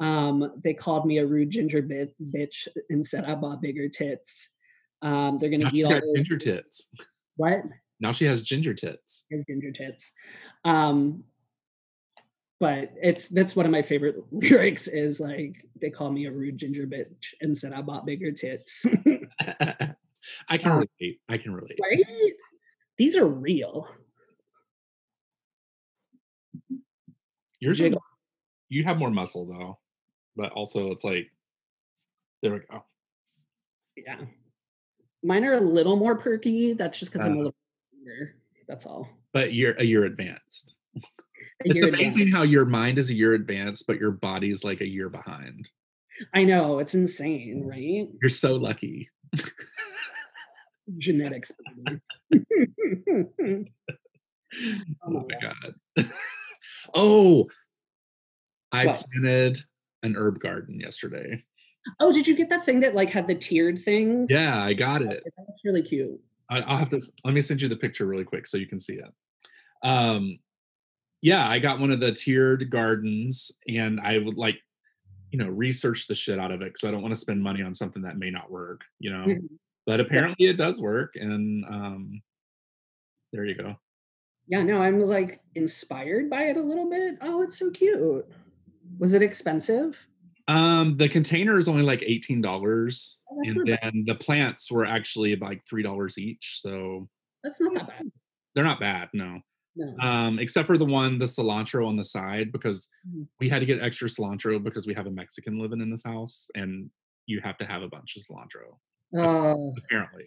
[0.00, 4.50] um, "They called me a rude ginger bit, bitch and said I bought bigger tits."
[5.02, 6.88] Um, they're gonna now eat all ginger tits.
[7.36, 7.62] what
[8.02, 9.26] Now she has ginger tits.
[9.30, 10.12] is ginger tits.
[10.64, 11.22] Um,
[12.58, 16.58] but it's that's one of my favorite lyrics is like they call me a rude
[16.58, 18.84] ginger bitch and said I bought bigger tits.
[20.48, 21.20] I can Um, relate.
[21.28, 21.78] I can relate.
[21.80, 22.04] right?
[22.98, 23.88] These are real.
[27.60, 27.90] Yours are,
[28.68, 29.78] you have more muscle though,
[30.36, 31.30] but also it's like
[32.42, 32.84] there we go.
[33.96, 34.18] Yeah.
[35.22, 36.72] Mine are a little more perky.
[36.72, 37.38] That's just because I'm a Uh.
[37.38, 37.54] little
[38.04, 38.34] younger.
[38.68, 39.08] That's all.
[39.32, 40.74] But you're a year advanced.
[40.96, 41.00] A
[41.64, 42.16] It's year advanced.
[42.16, 45.70] amazing how your mind is a year advanced, but your body's like a year behind.
[46.34, 46.78] I know.
[46.78, 48.08] It's insane, right?
[48.20, 49.08] You're so lucky.
[50.98, 51.52] Genetics.
[53.14, 53.72] Oh baby.
[55.02, 55.74] Oh my god.
[56.94, 57.46] oh,
[58.70, 59.02] I What?
[59.10, 59.58] planted
[60.02, 61.42] an herb garden yesterday.
[62.00, 64.30] oh, did you get that thing that like had the tiered things?
[64.30, 65.22] Yeah, I got it.
[65.38, 66.20] That's really cute.
[66.48, 68.78] I- I'll have to let me send you the picture really quick so you can
[68.78, 69.12] see it.
[69.82, 70.38] Um,
[71.20, 74.58] yeah, I got one of the tiered gardens, and I would like,
[75.30, 77.62] you know, research the shit out of it because I don't want to spend money
[77.62, 79.24] on something that may not work, you know.
[79.26, 79.48] Mhm.
[79.86, 82.22] But apparently, it does work, and um,
[83.32, 83.68] there you go.
[84.48, 87.18] Yeah, no, I'm like inspired by it a little bit.
[87.20, 88.26] Oh, it's so cute.
[88.98, 89.96] Was it expensive?
[90.48, 93.78] Um, the container is only like eighteen dollars, Oh, and not bad.
[93.82, 97.08] then the plants were actually like three dollars each, so
[97.44, 98.12] That's not that bad.
[98.54, 99.08] they're not bad.
[99.12, 99.40] No.
[99.74, 99.96] No.
[100.06, 103.26] um, except for the one, the cilantro on the side, because Mhm.
[103.40, 106.50] we had to get extra cilantro because we have a Mexican living in this house,
[106.54, 106.90] and
[107.26, 108.78] you have to have a bunch of cilantro
[109.16, 110.26] Oh, apparently.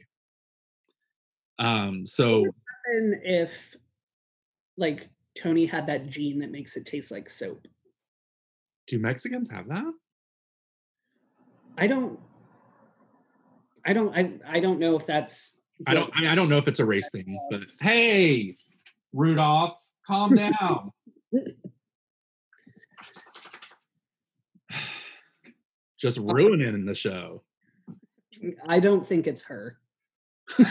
[1.60, 2.46] Um, so
[3.24, 3.76] if
[4.78, 7.68] like Tony had that gene that makes it taste like soap.
[8.88, 9.94] do Mexicans have that?
[11.78, 12.20] I don't
[13.86, 15.56] I don't I, I don't know if that's
[15.86, 16.10] I don't.
[16.16, 18.56] I, mean, I don't know if it's a race thing, but hey,
[19.14, 20.92] Rudolph, calm down.
[26.00, 27.44] Just ruining the show.
[28.68, 29.78] I don't think it's her.
[30.58, 30.64] Go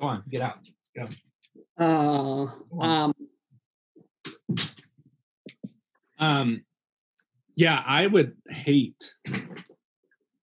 [0.00, 0.58] on, get out.
[0.96, 1.06] Go.
[1.78, 2.46] Uh
[2.80, 3.14] um
[6.18, 6.64] Um,
[7.60, 9.14] yeah, I would hate.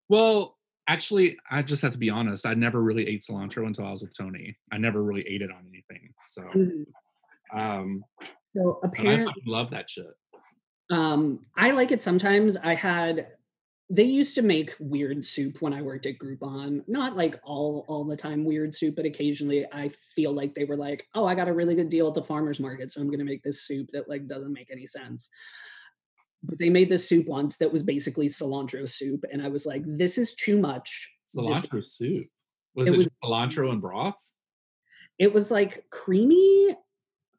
[0.07, 0.55] Well,
[0.88, 2.45] actually, I just have to be honest.
[2.45, 4.55] I never really ate cilantro until I was with Tony.
[4.72, 6.13] I never really ate it on anything.
[6.28, 6.86] So, mm,
[7.51, 8.05] um,
[8.55, 10.15] so but I apparently love that shit.
[10.91, 12.55] um I like it sometimes.
[12.55, 13.30] I had
[13.89, 16.84] they used to make weird soup when I worked at Groupon.
[16.88, 20.78] Not like all all the time weird soup, but occasionally I feel like they were
[20.78, 23.18] like, "Oh, I got a really good deal at the farmers market, so I'm going
[23.18, 25.32] to make this soup that like doesn't make any sense."
[26.43, 29.83] But they made this soup once that was basically cilantro soup, and I was like,
[29.85, 32.27] "This is too much." This- Cilantro soup.
[32.75, 34.17] Was It it, was- just cilantro and broth?
[35.17, 36.75] it was like creamy.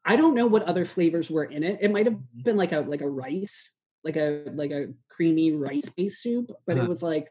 [0.05, 1.79] I don't know what other flavors were in it.
[1.81, 3.71] It might have been like a like a rice,
[4.03, 6.85] like a like a creamy rice based soup, but Uh-huh.
[6.85, 7.29] it was like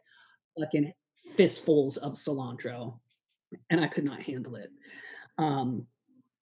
[0.58, 0.92] fucking
[1.34, 2.98] fistfuls of cilantro,
[3.68, 4.70] and I could not handle it.
[5.36, 5.86] Um,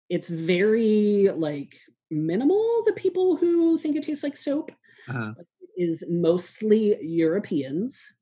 [0.09, 1.75] it's very like
[2.11, 2.83] minimal.
[2.85, 4.71] The people who think it tastes like soap
[5.07, 5.33] Uh-huh.
[5.77, 8.13] Is mostly Europeans,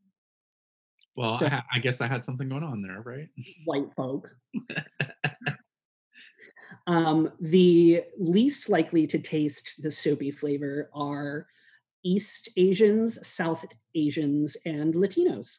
[1.16, 3.28] Well, So- I, I guess I had something going on there, right?
[3.66, 4.30] white folk.
[6.88, 11.48] um, the least likely to taste the soapy flavor are
[12.04, 15.58] East Asians, South Asians, and Latinos.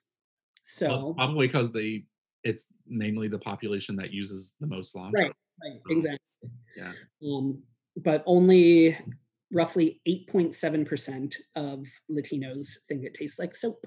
[0.62, 2.04] So, Well, probably because they
[2.42, 5.12] it's mainly the population that uses the most cilantro.
[5.14, 5.32] right,
[5.62, 6.18] right, So, exactly.
[6.74, 6.92] Yeah.
[7.22, 7.62] Um,
[7.98, 8.96] but only
[9.52, 13.84] roughly 8.7% of Latinos think it tastes like soap.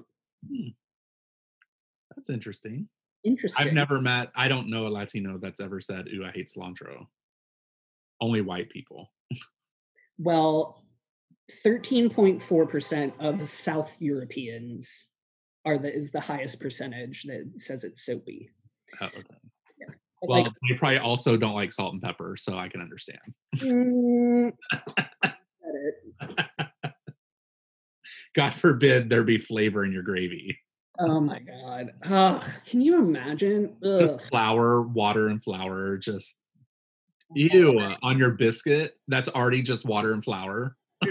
[2.14, 2.88] That's interesting.
[3.24, 3.66] Interesting.
[3.66, 7.06] I've never met I don't know a Latino that's ever said, Ooh, I hate cilantro.
[8.20, 9.10] Only white people.
[10.18, 10.84] Well,
[11.64, 15.06] 13.4% of South Europeans
[15.64, 18.50] are the is the highest percentage that says it's soapy.
[19.00, 19.22] Oh, okay.
[20.20, 23.20] But Well, like, they probably also don't like salt and pepper, so I can understand.
[23.56, 24.52] mm.
[28.34, 30.58] God forbid there be flavor in your gravy.
[30.98, 31.92] Oh my god.
[32.04, 33.76] Ugh, can you imagine?
[33.84, 34.00] Ugh.
[34.00, 35.96] Just flour, water, and flour.
[35.96, 36.40] Just
[37.34, 38.94] ew on your biscuit.
[39.08, 40.76] That's already just water and flour.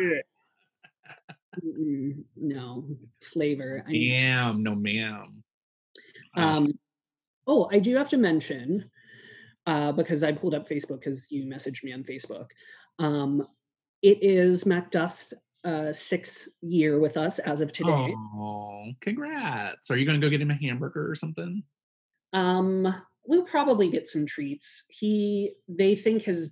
[2.35, 2.85] No
[3.21, 3.83] flavor.
[3.87, 5.43] I Damn, no ma'am.
[6.35, 6.79] Uh, Um,
[7.47, 8.89] oh, I do have to mention
[9.65, 12.47] uh, because I pulled up Facebook because you messaged me on Facebook.
[12.99, 13.47] Um,
[14.03, 15.33] it is Macduff's
[15.63, 18.13] uh, sixth year with us as of today.
[18.13, 19.89] Oh, congrats.
[19.89, 21.63] Are you going to go get him a hamburger or something?
[22.33, 22.93] Um,
[23.25, 24.83] we'll probably get some treats.
[24.89, 26.51] He, they think his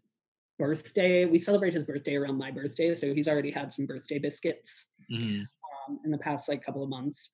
[0.58, 1.26] birthday.
[1.26, 5.42] We celebrate his birthday around my birthday, so he's already had some birthday biscuits Mhm.
[5.88, 7.32] um, in the past like couple of months.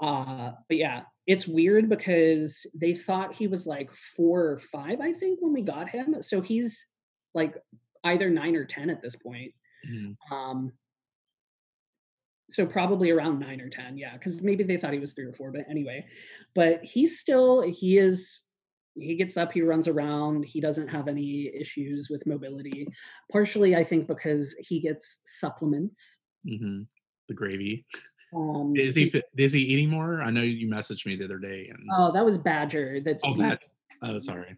[0.00, 5.12] Uh, but yeah, it's weird because they thought he was like four or five, I
[5.12, 6.22] think, when we got him.
[6.22, 6.86] So he's
[7.34, 7.54] like
[8.04, 9.52] either nine or ten at this point.
[9.86, 10.16] Mhm.
[10.30, 10.72] Um,
[12.50, 15.32] so probably around nine or ten, yeah, because maybe they thought he was three or
[15.32, 16.04] four, but anyway.
[16.54, 18.42] But he's still he is
[18.96, 22.88] he gets up, he runs around, he doesn't have any issues with mobility.
[23.30, 26.18] Partially, I think, because he gets supplements.
[26.44, 26.86] Mhm.
[27.28, 27.86] The gravy.
[28.34, 30.20] Um, Is he fi- is he eating more?
[30.20, 33.00] I know you messaged me the other day and Oh, that was Badger.
[33.00, 33.58] That's oh, eating, bad.
[34.02, 34.56] Oh, sorry.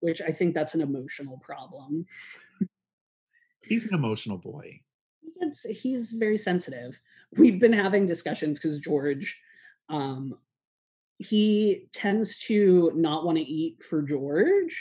[0.00, 2.06] which I think that's an emotional problem.
[3.66, 4.80] He's an emotional boy.
[5.40, 6.98] It's, he's very sensitive.
[7.36, 9.36] We've been having discussions because George,
[9.88, 10.34] um,
[11.18, 14.76] he tends to not want to eat for George,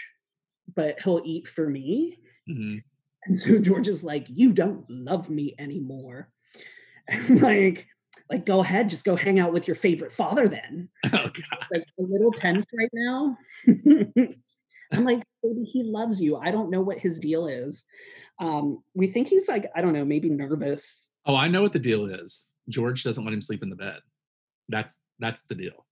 [0.76, 2.20] but he'll eat for me.
[2.50, 2.84] Mhm.
[3.26, 6.30] And so George is like, "You don't love me anymore."
[7.08, 7.88] And like,
[8.32, 10.90] like go ahead, just go hang out with your favorite father then.
[11.14, 11.66] Oh God.
[11.72, 13.38] like a little tense right now.
[14.98, 16.38] I'm like, maybe he loves you.
[16.38, 17.86] I don't know what his deal is.
[18.40, 21.10] Um, we think he's like, I don't know, maybe nervous.
[21.26, 22.50] Oh, I know what the deal is.
[22.70, 24.00] George doesn't let him sleep in the bed.
[24.70, 25.86] That's that's the deal.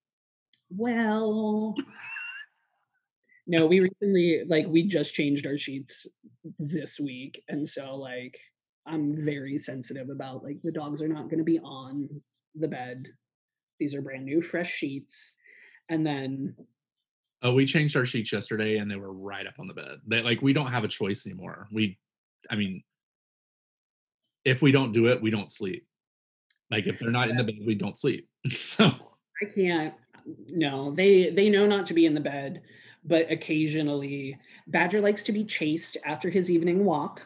[0.69, 1.75] Well,
[3.47, 6.07] no, we recently like we just changed our sheets
[6.59, 8.37] this week, and so like
[8.85, 12.09] I'm very sensitive about like the dogs are not going to be on
[12.55, 13.07] the bed.
[13.79, 15.33] These are brand new, fresh sheets,
[15.89, 16.55] and then
[17.43, 19.99] Oh, we changed our sheets yesterday and they were right up on the bed.
[20.07, 21.67] They like we don't have a choice anymore.
[21.71, 21.99] We
[22.49, 22.83] I mean
[24.45, 25.85] if we don't do it, we don't sleep.
[26.71, 28.27] Like if they're not in the bed, we don't sleep.
[28.49, 29.93] So I can't.
[30.47, 32.61] No, they they know not to be in the bed,
[33.03, 37.21] but occasionally Badger likes to be chased after his evening walk.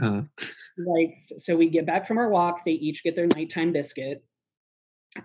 [0.00, 0.22] uh,
[0.78, 2.64] Like so, we get back from our walk.
[2.64, 4.22] They each get their nighttime biscuit,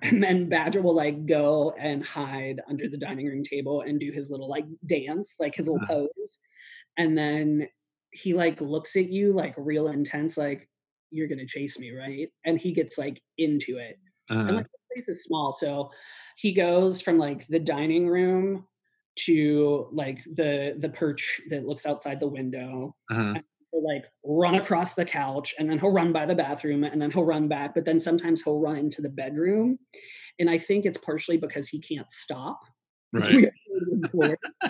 [0.02, 4.12] and then Badger will like go and hide under the dining room table and do
[4.12, 5.88] his little like dance, like his little Uh-huh.
[5.88, 6.40] pose.
[6.98, 7.70] And then
[8.12, 10.70] he like looks at you like real intense, like
[11.12, 12.30] you're gonna chase me, right?
[12.46, 13.98] And he gets like into it.
[14.48, 14.58] And Uh-huh.
[14.58, 15.92] like the place is small, so
[16.38, 18.68] he goes from like the dining room
[19.20, 23.40] to like the the perch that looks outside the window Uh-huh.
[23.82, 27.23] Like run across the couch and then he'll run by the bathroom and then he'll
[27.26, 29.78] run back but then sometimes he'll run into the bedroom
[30.39, 32.59] and i think it's partially because he can't stop
[33.13, 33.49] Right.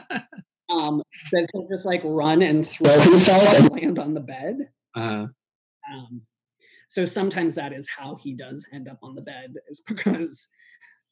[0.70, 1.02] um
[1.32, 4.58] that he'll just like run and throw himself and land on the bed
[4.96, 5.28] Uh-huh.
[5.94, 6.22] um
[6.88, 10.48] so sometimes that is how he does end up on the bed is because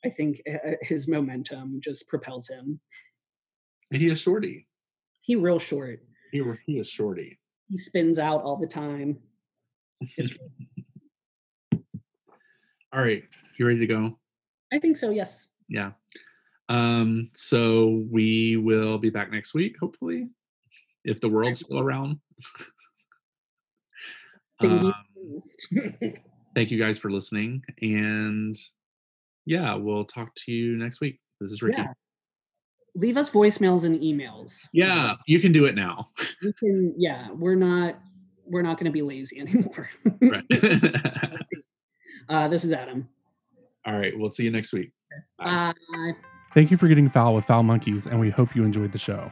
[0.06, 2.80] i think uh, his momentum just propels him
[3.92, 4.68] And he is shorty.
[5.22, 6.00] he real short
[6.32, 7.40] He, he is shorty.
[7.70, 9.18] He spins out all the time
[12.94, 13.24] All right.
[13.58, 14.20] You ready to go?
[14.72, 15.92] i think so yes Yeah.
[16.70, 20.30] Um, so we will be back next week, hopefully,
[21.04, 22.20] if the world's still around.
[24.60, 24.94] Um,
[26.56, 27.64] thank you guys for listening.
[27.82, 28.56] And
[29.46, 31.20] yeah, we'll talk to you next week.
[31.42, 31.82] This is Ricky.
[31.82, 31.94] Yeah.
[32.96, 34.68] Leave us voicemails and emails.
[34.72, 36.10] Yeah, you can do it now.
[36.44, 37.96] We can, yeah, we're not
[38.46, 39.90] we're not going to be lazy anymore.
[40.22, 40.44] right.
[42.30, 43.08] uh, this is Adam.
[43.86, 44.18] All right.
[44.18, 44.92] We'll see you next week.
[45.38, 45.74] Bye.
[45.94, 46.12] Bye.
[46.54, 49.32] Thank you for getting foul with Foul Monkeys, and we hope you enjoyed the show.